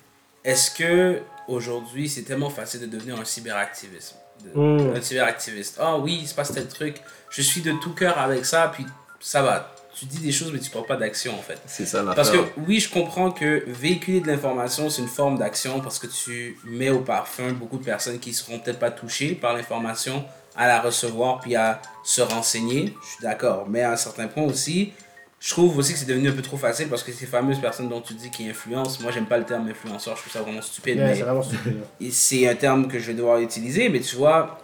[0.43, 1.19] Est-ce que
[1.49, 4.95] aujourd'hui, c'est tellement facile de devenir un cyberactiviste de- Mm.
[4.95, 5.77] Un cyberactiviste.
[5.79, 6.95] Ah oui, il se passe tel truc.
[7.29, 8.85] Je suis de tout cœur avec ça, puis
[9.19, 9.73] ça va.
[9.93, 11.57] Tu dis des choses, mais tu prends pas d'action, en fait.
[11.65, 15.37] C'est ça la Parce que oui, je comprends que véhiculer de l'information, c'est une forme
[15.37, 19.33] d'action parce que tu mets au parfum beaucoup de personnes qui seront peut-être pas touchées
[19.35, 20.23] par l'information
[20.55, 22.95] à la recevoir puis à se renseigner.
[23.03, 23.65] Je suis d'accord.
[23.67, 24.93] Mais à un certain point aussi,
[25.39, 27.87] je trouve aussi que c'est devenu un peu trop facile parce que ces fameuses personnes
[27.89, 30.61] dont tu dis qui influencent, moi j'aime pas le terme influenceur, je trouve ça vraiment
[30.61, 30.97] stupide.
[30.97, 31.77] Mais c'est vraiment stupide.
[32.01, 34.57] et c'est un terme que je vais devoir utiliser, mais tu vois,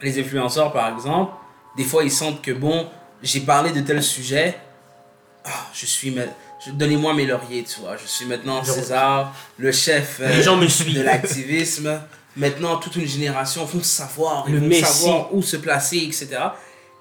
[0.00, 1.32] les influenceurs par exemple,
[1.76, 2.88] des fois ils sentent que bon,
[3.22, 4.56] j'ai parlé de tel sujet,
[5.44, 6.10] ah, je suis.
[6.10, 6.22] ma-
[6.64, 7.96] je- Donnez-moi mes lauriers, tu vois.
[7.96, 10.94] Je suis maintenant César, le chef euh, Les gens me suivent.
[10.96, 12.00] de l'activisme.
[12.36, 16.28] Maintenant, toute une génération vont savoir, ils Le vont savoir où se placer, etc.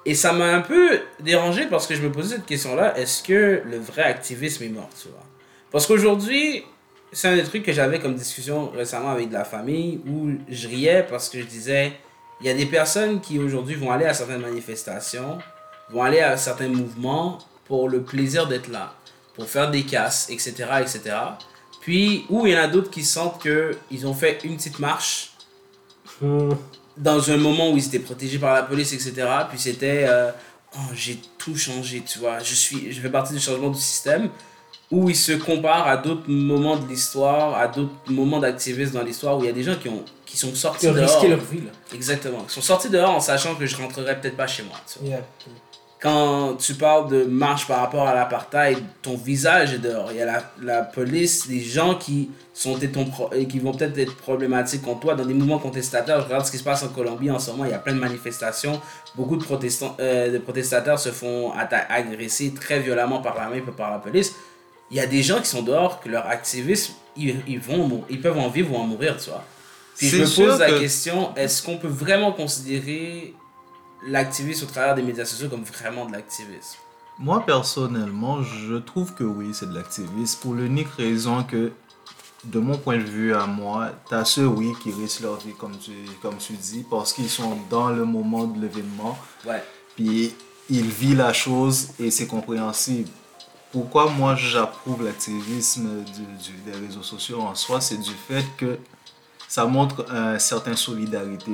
[0.06, 3.62] Et ça m'a un peu dérangé parce que je me posais cette question-là est-ce que
[3.66, 5.24] le vrai activisme est mort, tu vois?
[5.72, 6.64] Parce qu'aujourd'hui,
[7.12, 10.68] c'est un des trucs que j'avais comme discussion récemment avec de la famille où je
[10.68, 11.94] riais parce que je disais
[12.42, 15.40] il y a des personnes qui aujourd'hui vont aller à certaines manifestations,
[15.90, 18.96] vont aller à certains mouvements pour le plaisir d'être là,
[19.36, 20.54] pour faire des casses, etc.
[20.82, 21.02] etc.
[21.82, 25.30] Puis, ou il y en a d'autres qui sentent qu'ils ont fait une petite marche
[26.22, 26.52] Mm.
[27.00, 29.14] Dans un moment où ils étaient protégés par la police, etc.
[29.50, 30.32] Puis c'était, euh,
[30.76, 32.40] oh, j'ai tout changé, tu vois.
[32.40, 34.30] Je, suis, je fais partie du changement du système.
[34.92, 39.38] Où ils se comparent à d'autres moments de l'histoire, à d'autres moments d'activisme dans l'histoire,
[39.38, 41.08] où il y a des gens qui, ont, qui sont sortis Ils ont dehors.
[41.08, 41.72] risqué leur vie, là.
[41.94, 42.44] Exactement.
[42.46, 44.78] Qui sont sortis dehors en sachant que je rentrerai peut-être pas chez moi.
[44.92, 45.10] tu vois.
[45.10, 45.22] Yeah.
[46.02, 50.12] Quand tu parles de marche par rapport à l'apartheid, ton visage est dehors.
[50.12, 52.78] Il y a la, la police, les gens qui, sont
[53.34, 56.20] et qui vont peut-être être problématiques contre toi dans des mouvements contestataires.
[56.22, 57.66] Je regarde ce qui se passe en Colombie en ce moment.
[57.66, 58.80] Il y a plein de manifestations.
[59.16, 61.52] Beaucoup de, protestants, euh, de protestateurs se font
[61.90, 64.34] agresser très violemment par l'armée et par la police.
[64.92, 68.22] Il y a des gens qui sont dehors, que leur activisme, ils, ils, vont, ils
[68.22, 69.44] peuvent en vivre ou en mourir, tu vois.
[69.98, 73.34] Puis je me pose la que- question, est-ce qu'on peut vraiment considérer
[74.04, 76.78] l'activisme au travers des médias sociaux comme vraiment de l'activisme
[77.18, 80.40] Moi, personnellement, je trouve que oui, c'est de l'activisme.
[80.42, 81.72] Pour l'unique raison que,
[82.46, 85.78] de mon point de vue à moi, t'as ceux, oui, qui risquent leur vie, comme
[85.78, 89.18] tu, comme tu dis, parce qu'ils sont dans le moment de l'événement.
[89.46, 89.64] Ouais.
[89.96, 90.34] Puis,
[90.70, 93.10] ils vivent la chose et c'est compréhensible.
[93.72, 98.78] Pourquoi moi j'approuve l'activisme du, du- des réseaux sociaux en soi, c'est du fait que
[99.48, 101.52] ça montre une certaine solidarité.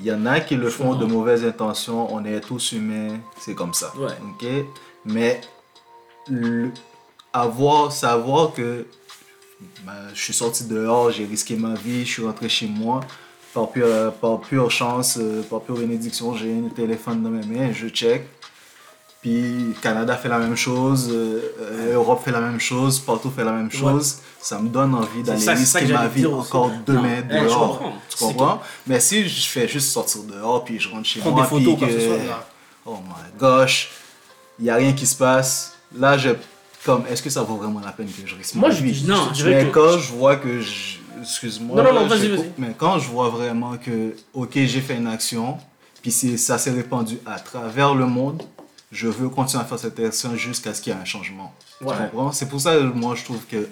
[0.00, 3.54] Il y en a qui le font de mauvaises intentions, on est tous humains, c'est
[3.54, 3.92] comme ça.
[3.96, 4.12] Ouais.
[5.04, 5.40] Mais
[6.28, 6.70] le-
[7.32, 8.86] avoir, savoir que
[9.84, 13.00] ben, je suis sorti dehors, j'ai risqué ma vie, je suis rentré chez moi,
[13.52, 17.72] par pure, par pure chance, euh, par pure bénédiction, j'ai un téléphone dans mes mains,
[17.72, 18.24] je check.
[19.20, 23.44] Puis Canada fait la même chose, euh, euh, Europe fait la même chose, partout fait
[23.44, 24.18] la même chose.
[24.40, 27.78] Ça me donne envie d'aller risquer que ma vie encore demain Non, ouais, je dehors.
[27.78, 27.92] comprends.
[28.08, 28.62] Tu comprends?
[28.86, 31.76] Mais si je fais juste sortir dehors, puis je rentre chez Prendre moi, des photos,
[31.78, 32.08] puis que ce.
[32.86, 33.90] Oh my gosh,
[34.60, 35.74] il n'y a rien qui se passe.
[35.96, 36.30] Là, je.
[36.84, 39.34] Comme, est-ce que ça vaut vraiment la peine que je risque Moi, je, je- Non,
[39.34, 39.70] je Mais que.
[39.70, 40.98] quand je vois que je.
[41.20, 41.76] Excuse-moi.
[41.82, 42.52] Non, non, non, vas-y, vas-y.
[42.56, 45.58] Mais quand je vois vraiment que, ok, j'ai fait une action,
[46.02, 48.44] puis ça s'est répandu à travers le monde,
[48.90, 51.54] je veux continuer à faire cette action jusqu'à ce qu'il y ait un changement.
[51.80, 51.94] Ouais.
[51.94, 52.32] Tu comprends?
[52.32, 53.68] C'est pour ça que moi, je trouve que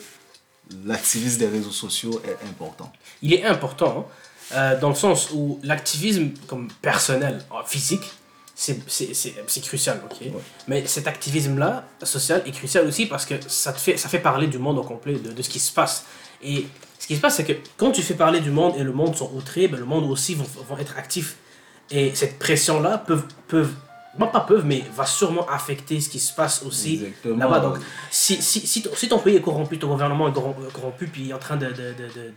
[0.84, 2.92] l'activisme des réseaux sociaux est important.
[3.22, 8.04] il est important, hein, euh, dans le sens où l'activisme comme personnel, physique,
[8.54, 10.28] c'est crucial, ok?
[10.66, 14.46] Mais cet activisme-là, social, est crucial aussi parce que ça, te fait, ça fait parler
[14.46, 16.06] du monde au complet, de, de ce qui se passe.
[16.42, 16.66] Et
[16.98, 19.14] ce qui se passe, c'est que quand tu fais parler du monde et le monde
[19.14, 21.36] sont outrés, ben, le monde aussi vont, vont être actifs.
[21.90, 23.74] Et cette pression-là peuvent, peuvent,
[24.18, 26.98] non pas peuvent, mais va sûrement affecter ce qui se passe aussi
[27.38, 27.60] là-bas.
[27.60, 27.76] Donc,
[28.10, 31.30] si, si, si, ton, si ton pays est corrompu, ton gouvernement est corrom- corrompu, puis
[31.30, 32.32] est en train de, de, de,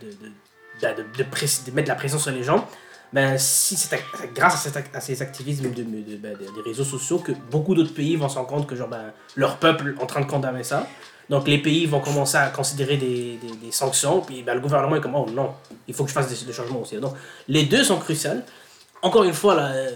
[0.82, 2.66] de, mettre de la pression sur les gens,
[3.12, 4.02] ben, si c'est
[4.34, 7.94] grâce à, à ces activismes de, de- ben, de- des réseaux sociaux que beaucoup d'autres
[7.94, 10.62] pays vont se rendre compte que genre, ben, leur peuple est en train de condamner
[10.64, 10.86] ça.
[11.28, 14.96] Donc les pays vont commencer à considérer des, des, des sanctions, puis ben, le gouvernement
[14.96, 15.54] est comme, oh non,
[15.88, 16.96] il faut que je fasse des, des changements aussi.
[16.98, 17.14] Donc
[17.48, 18.30] les deux sont cruciaux.
[19.02, 19.90] Encore une fois, là, euh,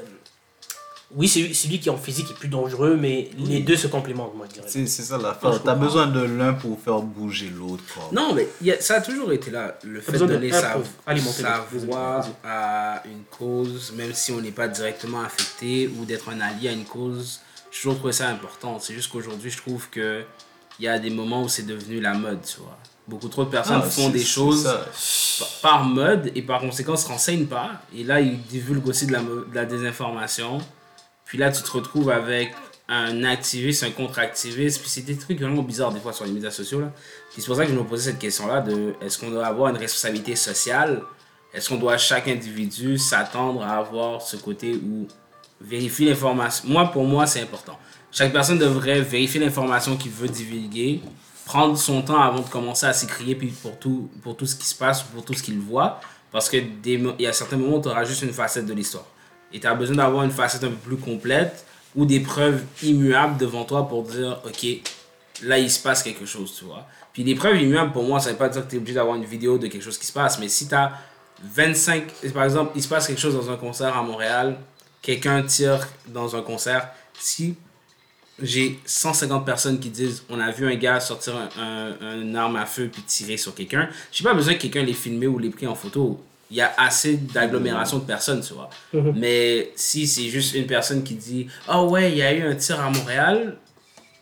[1.17, 4.35] oui, c'est celui qui est en physique est plus dangereux, mais les deux se complémentent,
[4.37, 4.67] moi je dirais.
[4.69, 5.53] C'est ça l'affaire.
[5.53, 7.83] je T'as besoin de l'un pour faire bouger l'autre.
[7.95, 8.09] quoi.
[8.13, 9.79] Non, mais y a- ça a toujours été là.
[9.85, 11.69] Le fait de besoin de donner un sa, pour alimenter sa l'autre.
[11.73, 12.33] Désolé, voix vas-y.
[12.45, 16.73] à une cause, même si on n'est pas directement affecté, ou d'être un allié à
[16.73, 18.79] une cause, j'ai toujours trouvé ça important.
[18.81, 20.23] C'est juste qu'aujourd'hui, je trouve que
[20.81, 22.77] il y a des moments où c'est devenu la mode, tu vois.
[23.07, 24.67] Beaucoup trop de personnes Ah, font des choses
[25.63, 27.71] par mode et par conséquent se renseignent pas.
[27.95, 30.59] Et là, ils divulguent aussi de la, de la désinformation.
[31.35, 32.55] Puis là, tu te retrouves avec
[32.89, 34.81] un activiste, un contre-activiste.
[34.81, 36.79] Puis c'est des trucs vraiment bizarres des fois sur les médias sociaux.
[36.79, 36.93] Là.
[37.33, 39.71] Puis c'est pour ça que je me posais cette question-là de est-ce qu'on doit avoir
[39.71, 41.03] une responsabilité sociale?
[41.53, 45.09] Est-ce qu'on doit chaque individu s'attendre à avoir ce côté où
[45.61, 46.69] vérifier l'information?
[46.69, 47.77] Moi, pour moi, c'est important.
[48.13, 51.01] Chaque personne devrait vérifier l'information qu'il veut divulguer,
[51.47, 54.67] prendre son temps avant de commencer à s'écrier puis pour tout, pour tout ce qui
[54.67, 56.01] se passe, pour tout ce qu'il voit.
[56.31, 58.73] Parce que des il y a certains moments où tu auras juste une facette de
[58.73, 59.07] l'histoire.
[59.55, 61.65] Et tu as besoin d'avoir une facette un peu plus complète
[61.97, 64.67] ou des preuves immuables devant toi pour dire, OK,
[65.45, 66.87] là, il se passe quelque chose, tu vois.
[67.13, 69.15] Puis les preuves immuables, pour moi, ça veut pas dire que tu es obligé d'avoir
[69.17, 70.39] une vidéo de quelque chose qui se passe.
[70.41, 70.93] Mais si tu as
[71.43, 74.57] 25, par exemple, il se passe quelque chose dans un concert à Montréal,
[75.01, 76.89] quelqu'un tire dans un concert,
[77.19, 77.55] si
[78.43, 82.67] j'ai 150 personnes qui disent on a vu un gars sortir un, un- arme à
[82.67, 85.69] feu puis tirer sur quelqu'un, j'ai pas besoin que quelqu'un les filme ou les pris
[85.69, 86.21] en photo.
[86.55, 88.71] Il y a assez d'agglomération de personnes, tu vois.
[89.17, 92.55] Mais si c'est juste une personne qui dit oh ouais, il y a eu un
[92.55, 93.57] tir à Montréal,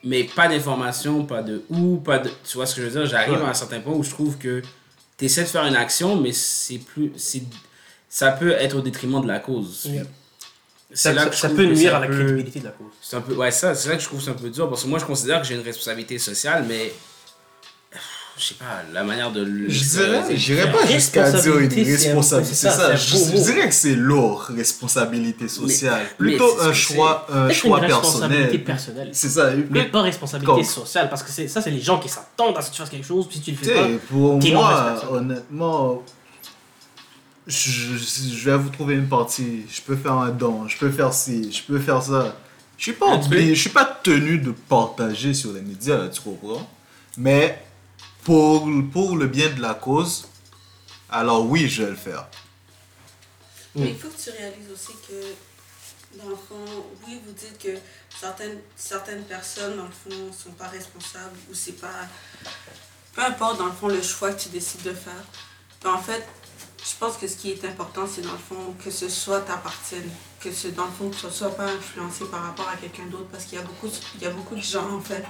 [0.03, 2.31] mais pas d'information, pas de où, pas de.
[2.49, 3.05] Tu vois ce que je veux dire?
[3.07, 3.45] J'arrive Ouais.
[3.45, 4.63] à un certain point où je trouve que
[5.19, 7.13] tu essaies de faire une action, mais c'est plus.
[8.09, 9.85] Ça peut être au détriment de la cause.
[9.91, 10.05] Yeah.
[10.95, 12.93] Ça, là que peut nuire à la crédibilité de la cause.
[13.03, 14.69] c'est un peu, ouais, ça, c'est là que je trouve que c'est un peu dur
[14.71, 16.93] parce que moi je considère que j'ai une responsabilité sociale, mais
[18.39, 19.69] je sais pas, la manière de le.
[19.69, 24.43] Je dirais, j'irais pas jusqu'à dire une Responsabilité, c'est ça, je, dirais que c'est lourd,
[24.57, 26.03] responsabilité sociale.
[26.19, 28.65] mais Plutôt ce un choix, un choix une responsabilité personnel.
[28.65, 29.09] personnelle.
[29.13, 29.51] C'est ça.
[29.71, 32.63] Mais pas responsabilité Comme- sociale, parce que c'est- ça, c'est les gens qui s'attendent à
[32.63, 33.89] ce que tu fasses quelque chose, puis si tu le fais pas.
[34.09, 36.03] pour moi, honnêtement,
[37.47, 39.63] je, je- vais vous trouver une partie.
[39.71, 42.37] Je peux faire un don, je peux faire ci, je peux faire ça.
[42.79, 46.69] Je suis pas obligé, je suis pas tenu de partager sur les médias, tu comprends?
[47.17, 47.63] Mais
[48.25, 50.29] pour, pour le bien de la cause,
[51.11, 52.27] alors oui, je vais le faire.
[53.75, 56.65] Mais il faut que tu réalises aussi que, dans le fond,
[57.07, 57.79] oui, vous dites que
[58.21, 62.07] certaines, certaines personnes, dans le fond, ne sont pas responsables ou c'est pas.
[63.15, 65.25] Peu importe, dans le fond, le choix que tu décides de faire.
[65.85, 66.27] Mais en fait,
[66.85, 70.09] je pense que ce qui est important, c'est dans le fond que ce soit t'appartienne.
[70.41, 73.07] Que ce, dans le fond, que tu ne sois pas influencé par rapport à quelqu'un
[73.07, 75.25] d'autre parce qu'il y, a beaucoup de- il y a beaucoup de gens, en fait.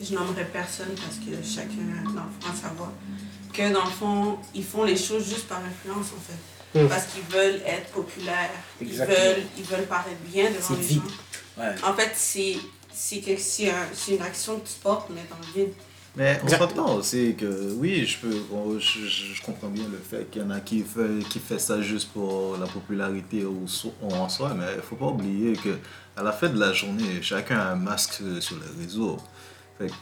[0.00, 2.92] Je nommerai personne parce que chacun, dans le fond, a sa voix.
[3.52, 6.38] Que dans le fond, ils font les choses juste par influence, en fait
[6.74, 6.86] Mm.
[6.88, 8.50] parce qu'ils veulent être populaires.
[8.80, 11.00] Ils veulent, ils veulent paraître bien devant les vide.
[11.02, 11.62] gens.
[11.62, 11.74] Ouais.
[11.82, 12.56] En fait, c'est
[12.92, 15.72] c'est que- c'est un- c'est une action que tu portes, mais dans le vide.
[16.16, 19.98] Mais on s'entend aussi que oui, je, peux, on- je, je- je comprends bien le
[19.98, 23.66] fait qu'il y en a qui fait, qui fait ça juste pour la popularité ou
[24.02, 25.78] en soi, mais il faut pas oublier que
[26.16, 29.16] à la fin de la journée, chacun a un masque sur les réseaux.
[29.78, 29.92] Fait que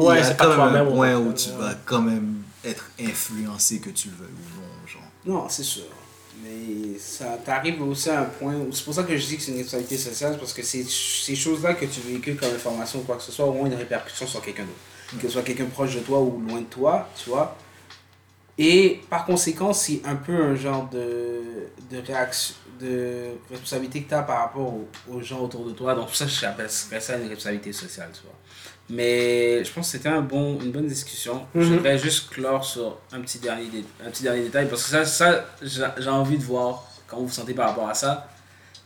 [0.00, 4.08] Ouais, c'est quand même un point où tu vas quand même être influencé que tu
[4.08, 4.86] le veuilles ou non.
[4.86, 5.02] Genre.
[5.26, 5.84] Non, c'est sûr.
[6.42, 8.72] Mais ça t'arrive aussi à un point où.
[8.72, 11.36] C'est pour ça que je dis que c'est une responsabilité sociale, parce que c'est ces
[11.36, 14.40] choses-là que tu véhicules comme information ou quoi que ce soit auront une répercussion sur
[14.40, 15.20] quelqu'un d'autre.
[15.20, 17.56] Que ce soit quelqu'un proche de toi ou loin de toi, tu vois.
[18.56, 21.42] Et par conséquent, c'est un peu un genre de,
[21.90, 25.94] de réaction, de responsabilité que tu as par rapport aux, aux gens autour de toi.
[25.94, 28.34] Donc, ça, je appellerais ça une responsabilité sociale, tu vois.
[28.90, 31.46] Mais je pense que c'était un bon, une bonne discussion.
[31.54, 31.76] Je Mhm.
[31.76, 35.04] voudrais juste clore sur un petit dernier, dé- un petit dernier détail parce que ça,
[35.04, 38.28] ça j'ai j'ai envie de voir comment vous vous sentez par rapport à ça.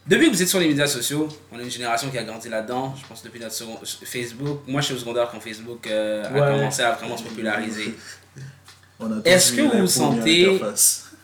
[0.07, 2.51] Depuis que vous êtes sur les médias sociaux, on est une génération qui a grandi
[2.51, 2.95] là-dedans.
[3.01, 4.61] Je pense depuis notre second- Facebook.
[4.67, 7.95] Moi, je suis au secondaire quand Facebook euh, a commencé à vraiment se populariser.
[9.25, 10.61] Est-ce que vous vous sentez-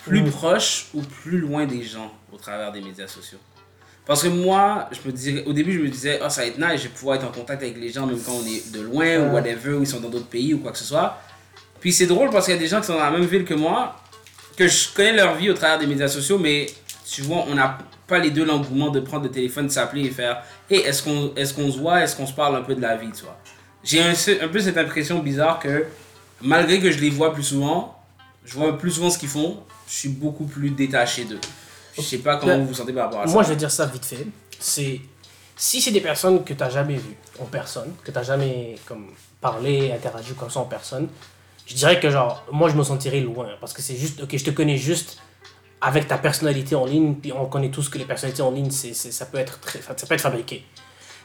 [0.06, 3.38] plus proche ou plus loin des gens au travers des médias sociaux?
[4.06, 6.58] Parce que moi, je me disais, au début, je me disais, oh, ça va être
[6.58, 8.80] nice, je vais pouvoir être en contact avec les gens même quand on est de
[8.80, 11.18] loin ou whatever, ou ils sont dans d'autres pays ou quoi que ce soit.
[11.80, 13.44] Puis c'est drôle parce qu'il y a des gens qui sont dans la même ville
[13.44, 13.96] que moi,
[14.56, 16.66] que je connais leur vie au travers des médias sociaux, mais
[17.18, 20.42] vois, on n'a pas les deux l'engouement de prendre le téléphone, de s'appeler et faire,
[20.70, 22.96] hey, est-ce qu'on est qu'on se voit, est-ce qu'on se parle un peu de la
[22.96, 23.36] vie, tu vois.
[23.82, 25.86] J'ai un, un peu cette impression bizarre que
[26.40, 27.96] malgré que je les vois plus souvent,
[28.44, 29.58] je vois plus souvent ce qu'ils font,
[29.88, 31.40] je suis beaucoup plus détaché d'eux.
[31.96, 33.32] Je sais pas comment vous vous sentez par rapport à ça.
[33.32, 34.26] Moi, je vais dire ça vite fait.
[34.58, 35.00] C'est
[35.56, 38.76] si c'est des personnes que tu n'as jamais vues en personne, que tu n'as jamais
[38.86, 39.08] comme
[39.40, 41.08] parlé, interagi comme ça en personne,
[41.66, 44.44] je dirais que genre moi je me sentirais loin parce que c'est juste ok, je
[44.44, 45.18] te connais juste
[45.80, 48.92] avec ta personnalité en ligne, puis on connaît tous que les personnalités en ligne, c'est,
[48.94, 50.64] ça, peut être très, ça peut être fabriqué.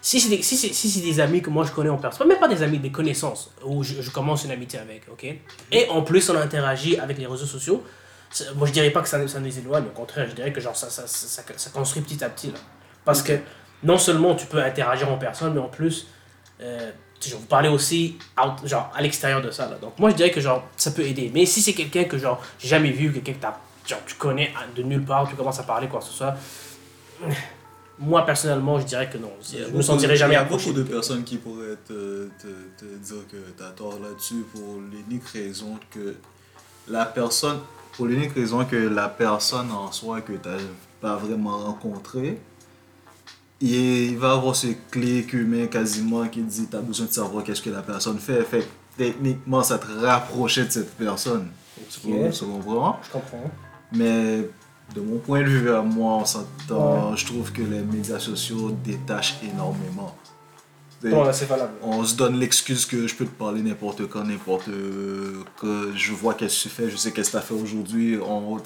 [0.02, 2.28] Si c'est des, si c'est, si c'est des amis que moi je connais en personne,
[2.28, 5.26] même pas des amis, des connaissances, où je, je commence une amitié avec, ok?
[5.72, 7.84] Et en plus, on interagit avec les réseaux sociaux,
[8.56, 10.76] moi je dirais pas que ça, ça nous éloigne, au contraire, je dirais que genre
[10.76, 12.48] ça, ça, ça, construit petit à petit.
[12.52, 12.60] Là.
[13.04, 13.34] Parce que
[13.84, 16.08] non seulement tu peux interagir en personne, mais en plus,
[16.62, 19.70] euh, tu sais, vous parlez aussi out- genre, à l'extérieur de ça.
[19.70, 19.78] Là.
[19.82, 21.32] Donc moi je dirais que genre, ça peut aider.
[21.34, 24.52] Mais si c'est quelqu'un que genre, j'ai jamais vu, quelqu'un que t'as- genre, tu connais
[24.76, 26.36] de nulle part, tu commences à parler quoi que ce soit,
[27.98, 29.32] moi personnellement je dirais que non.
[29.50, 32.48] Je me beaucoup sentirais jamais Il y a beaucoup de personnes qui pourraient te, te,
[32.78, 36.16] te dire que tu as tort là-dessus pour l'unique raison que
[36.90, 37.60] la personne,
[37.96, 40.58] pour l'unique raison que la personne en soi que tu n'as
[41.02, 42.40] pas vraiment rencontrée,
[43.62, 47.62] il va avoir ce clic humain quasiment qui dit tu as besoin de savoir qu'est-ce
[47.62, 48.44] que la personne fait.
[48.44, 48.66] Fait que
[48.98, 51.48] techniquement, ça te rapprochait de cette personne.
[51.90, 52.32] Tu Ok.
[52.32, 53.00] tu comprends?
[53.04, 53.52] Je comprends.
[53.94, 54.50] Mais
[54.94, 59.38] de mon point de vue à moi, s'entend, je trouve que les médias sociaux détachent
[59.44, 60.16] énormément.
[61.06, 61.74] C'est- Bon, là c'est valable.
[61.84, 66.34] on se donne l'excuse que je peux te parler n'importe quand, n'importe que je vois
[66.34, 68.18] qu'est-ce que tu fais, je sais qu'est-ce que tu as fait aujourd'hui.
[68.18, 68.58] On,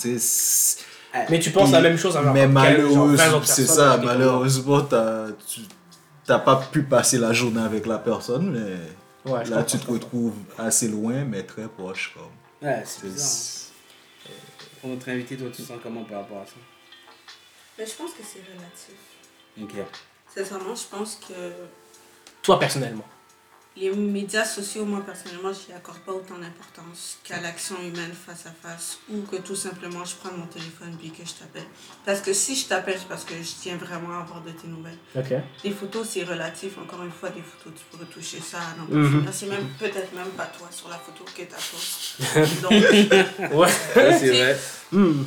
[1.29, 2.53] Mais tu penses la même chose à mais 15,
[2.93, 5.61] genre, 20 malheureusement, c'est ça, malheureusement, t'as- tu
[6.29, 8.77] n'as pas pu passer la journée avec la personne, mais.
[9.29, 12.13] Ouais, là tu te retrouves assez loin, mais très proche.
[12.13, 12.67] Comme.
[12.69, 13.27] Ouais, c'est C'est- bizarre.
[13.27, 14.31] hein.
[14.81, 16.53] Pour notre invité, toi, tu te sens comment par rapport à ça?
[17.77, 18.95] Mais je pense que c'est relatif.
[19.61, 19.85] Ok.
[20.33, 21.33] Sincèrement, je pense que
[22.41, 23.05] Toi personnellement.
[23.77, 28.45] les médias sociaux, moi personnellement, je n'y accorde pas autant d'importance qu'à l'action humaine face
[28.45, 31.67] à face ou que tout simplement je prends mon téléphone puis que je t'appelle.
[32.05, 34.67] Parce que si je t'appelle, c'est parce que je tiens vraiment à avoir de tes
[34.67, 34.97] nouvelles.
[35.15, 35.31] Ok.
[35.63, 36.77] Les photos, c'est relatif.
[36.77, 38.59] Encore une fois, des photos, tu peux retoucher ça.
[38.77, 39.25] Non, Mhm.
[39.31, 43.67] C'est même peut-être même pas toi sur la photo que tu as Donc, Ouais.
[43.95, 44.59] Ouais, c'est vrai.
[44.91, 45.23] Hmm.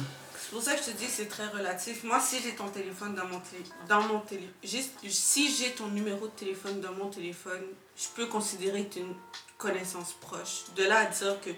[0.52, 2.04] C'est pour ça que je te dis c'est très relatif.
[2.04, 5.86] Moi, si j'ai ton téléphone dans mon télé, dans mon télé, juste- si j'ai ton
[5.88, 7.62] numéro de téléphone dans mon téléphone,
[7.96, 9.14] je peux considérer que tu une
[9.56, 10.64] connaissance proche.
[10.76, 11.48] De là à dire que,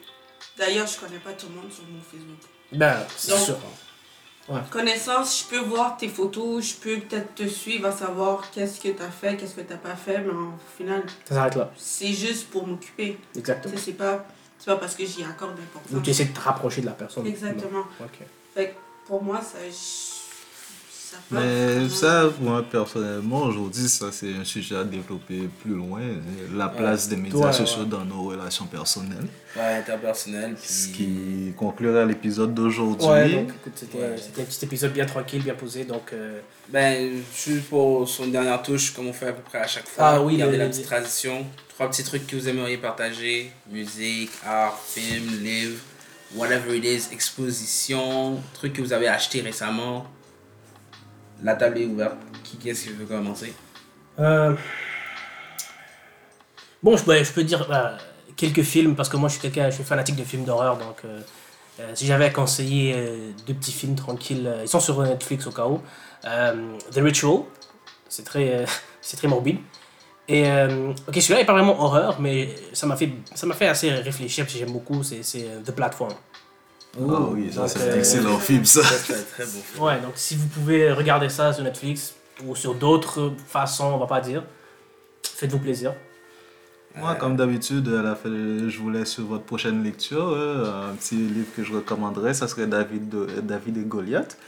[0.56, 2.38] d'ailleurs, je connais pas tout le monde sur mon Facebook.
[2.70, 3.56] Ben, c'est sûr.
[4.70, 8.88] Connaissance, je peux voir tes photos, je peux peut-être te suivre à savoir qu'est-ce que
[8.90, 11.72] tu as fait, qu'est-ce que tu n'as pas fait, mais au final, Ça s'arrête là.
[11.76, 13.18] c'est juste pour m'occuper.
[13.34, 13.74] Exactement.
[13.76, 14.24] c'est pas,
[14.66, 16.02] pas parce que j'y accorde Ou d'importance.
[16.04, 17.26] tu essaies de te rapprocher de la personne.
[17.26, 17.86] Exactement.
[17.98, 18.04] Non.
[18.04, 18.18] Ok.
[18.54, 18.74] Fait que
[19.06, 19.58] pour moi, ça.
[19.70, 26.00] ça Mais ça, moi personnellement, aujourd'hui, ça c'est un sujet à développer plus loin.
[26.54, 27.88] La place des médias sociaux ouais.
[27.88, 29.26] dans nos relations personnelles.
[29.56, 30.56] Ouais, interpersonnel.
[30.62, 30.92] Ce Puis...
[30.92, 33.06] qui conclura l'épisode d'aujourd'hui.
[33.06, 34.02] Ouais, donc écoute, c'était
[34.42, 35.84] un petit épisode bien tranquille, bien posé.
[35.84, 39.66] Donc, euh, Ben, juste pour une dernière touche, comme on fait à peu près à
[39.66, 40.04] chaque fois.
[40.06, 41.44] Ah oui, Garder le- la petite tradition.
[41.68, 45.78] Trois petits trucs que vous aimeriez partager musique, art, film, livre,
[46.34, 50.06] whatever it is, exposition, trucs que vous avez acheté récemment.
[51.42, 52.16] La table est ouverte.
[52.42, 53.52] Qui qu'est-ce qui veut commencer?
[54.18, 54.54] Euh,
[56.82, 57.96] Bon, je, peux dire euh,
[58.36, 60.76] quelques films, parce que moi je suis quelqu'un, je suis fanatique de films d'horreur.
[60.76, 61.20] Donc, euh,
[61.94, 62.94] si j'avais à conseiller
[63.46, 65.80] deux petits films tranquilles, ils sont sur Netflix au cas où.
[66.22, 67.44] The Ritual,
[68.08, 68.66] c'est très,
[69.00, 69.58] c'est très morbide.
[70.28, 73.68] Et euh, ok, celui-là n'est pas vraiment horreur, mais ça m'a fait, ça m'a fait
[73.68, 76.12] assez réfléchir, parce que j'aime beaucoup, c'est c'est, euh, The Platform.
[76.98, 78.82] Ah oui, ça c'est euh, un excellent film ça.
[78.82, 79.84] Ça, c'est un très beau film.
[79.84, 82.14] Ouais, donc si vous pouvez regarder ça sur Netflix
[82.46, 84.44] ou sur d'autres façons, on va pas dire,
[85.22, 85.92] faites-vous plaisir.
[86.96, 90.28] Moi, comme d'habitude, à la fin, je vous laisse sur votre prochaine lecture.
[90.28, 94.38] euh, un petit livre que je recommanderais, ça serait David, de- David et Goliath.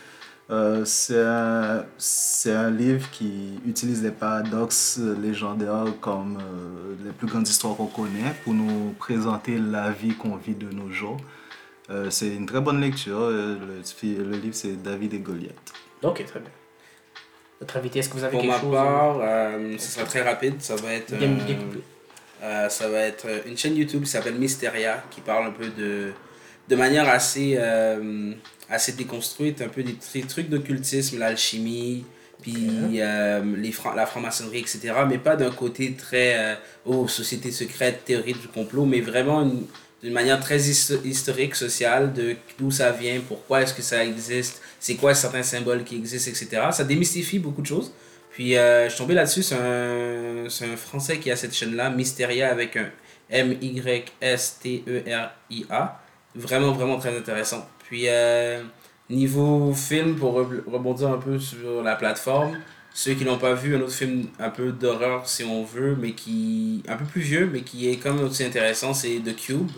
[0.48, 7.26] Euh, c'est un, c'est un livre qui utilise les paradoxes légendaires comme euh, les plus
[7.26, 11.16] grandes histoires qu'on connaît pour nous présenter la vie qu'on vit de nos jours.
[11.90, 13.18] Euh, c'est une très bonne lecture.
[13.18, 15.72] euh, Le, le livre, c'est David et Goliath.
[16.02, 16.50] Ok, très bien.
[17.60, 20.22] Notre invité, est-ce que vous avez Pour quelque ma chose part, euh, ce sera très
[20.22, 20.54] rapide.
[20.60, 21.12] Ça va être.
[21.12, 21.36] Euh.
[22.42, 26.12] Euh, ça va être une chaîne YouTube qui s'appelle Mysteria, qui parle un peu de,
[26.68, 28.32] de manière assez, euh,
[28.68, 32.04] assez déconstruite, un peu des tr- trucs d'occultisme, l'alchimie,
[32.42, 34.92] puis euh, les la franc-maçonnerie, etc.
[35.08, 39.64] Mais pas d'un côté très, euh, oh, société secrète, théorie du complot, mais vraiment une-
[40.02, 44.60] d'une manière très histo- historique, sociale, de d'où ça vient, pourquoi est-ce que ça existe,
[44.78, 46.62] c'est quoi certains symboles qui existent, etc.
[46.72, 47.92] Ça démystifie beaucoup de choses.
[48.30, 52.50] Puis je suis tombé là-dessus, c'est un, c'est un Français qui a cette chaîne-là, Mysteria
[52.50, 52.90] avec un
[54.70, 56.00] M-Y-S-T-E-R-I-A.
[56.36, 57.68] Vraiment, vraiment très intéressant.
[57.84, 58.62] Puis euh,
[59.10, 62.58] niveau film, pour re- rebondir un peu sur la plateforme,
[62.92, 66.12] ceux qui l'ont pas vu, un autre film un peu d'horreur si on veut, mais
[66.12, 69.68] qui un peu plus vieux, mais qui est quand même aussi intéressant, c'est The Cube.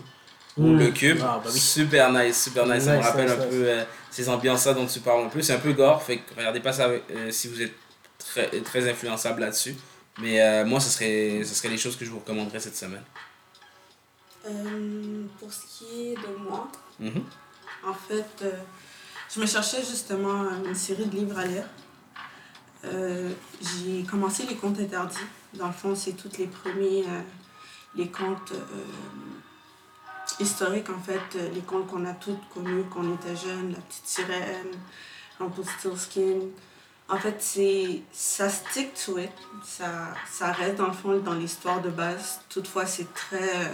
[0.57, 0.79] Ou Mm.
[0.79, 1.19] Le Cube.
[1.21, 1.59] Ah, bah oui.
[1.59, 2.83] Super nice, super nice.
[2.83, 3.45] Ça me rappelle nice, un nice.
[3.49, 5.41] peu euh, ces ambiances-là dont tu parles un peu.
[5.41, 6.99] C'est un peu gore, fait que regardez pas ça euh,
[7.31, 7.73] si vous êtes
[8.17, 9.75] très, très influençable là-dessus.
[10.21, 13.03] Mais euh, moi, ce serait, ce serait les choses que je vous recommanderais cette semaine.
[14.45, 16.69] Euh, pour ce qui est de moi,
[16.99, 17.23] Mhm.
[17.85, 18.51] en fait, euh,
[19.33, 21.65] je me cherchais justement une série de livres à lire.
[22.85, 23.29] Euh,
[23.61, 25.17] j'ai commencé les contes interdits.
[25.53, 27.03] Dans le fond, c'est tous les premiers,
[27.95, 28.53] les contes
[30.39, 34.07] historiques, en fait, les contes qu'on a toutes connus quand on était jeunes, La Petite
[34.07, 34.71] Sirène,
[35.39, 36.39] Rumpelstiltskin.
[37.09, 39.31] En fait, c'est ça stick to it.
[39.65, 42.39] Ça, ça reste dans le fond dans l'histoire de base.
[42.47, 43.71] Toutefois, c'est très,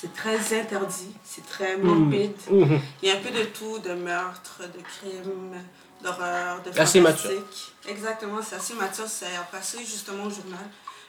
[0.00, 2.36] c'est très interdit, c'est très morbide.
[2.48, 2.80] Mhm.
[3.02, 5.54] Il y a un peu de tout, de meurtre, de crime,
[6.00, 7.72] d'horreur, de Assez fantastique.
[7.88, 9.08] Exactement, c'est assez mature.
[9.08, 10.66] C'est à passer justement au journal.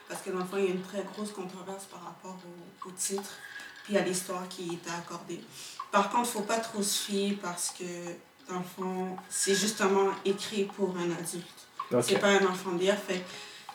[0.08, 2.88] Parce que dans le fond, il y a une très grosse controverse par rapport au,
[2.88, 3.30] au titre,
[3.84, 5.40] puis à l'histoire qui était accordée.
[5.92, 7.84] Par contre, il ne faut pas trop se fier parce que,
[8.48, 12.02] dans le fond, c'est justement écrit pour un adulte.
[12.02, 12.96] C'est pas un enfant lire.
[12.96, 13.24] Fait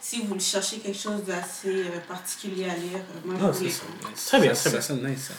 [0.07, 3.83] si vous cherchez quelque chose d'assez euh, particulier à lire, euh, moi, je vous ça.
[4.27, 5.01] Très bien, Ça- très ça bien.
[5.03, 5.33] sonne nice, ça.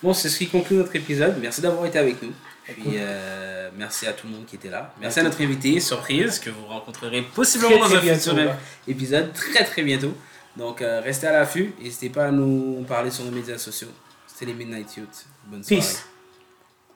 [0.00, 1.36] Bon, c'est ce qui conclut notre épisode.
[1.40, 2.32] Merci d'avoir été avec nous.
[2.64, 4.94] Puis, euh, merci à tout le monde qui était là.
[5.00, 8.54] Merci à notre invité, surprise, que vous rencontrerez possiblement Très, dans très un futur
[8.86, 10.14] épisode très très bientôt.
[10.56, 11.74] Donc, euh, restez à l'affût.
[11.80, 13.88] N'hésitez pas à nous parler sur nos médias sociaux.
[14.28, 15.26] C'était les Midnight Youth.
[15.46, 15.80] Bonne soirée.
[15.82, 16.04] Peace.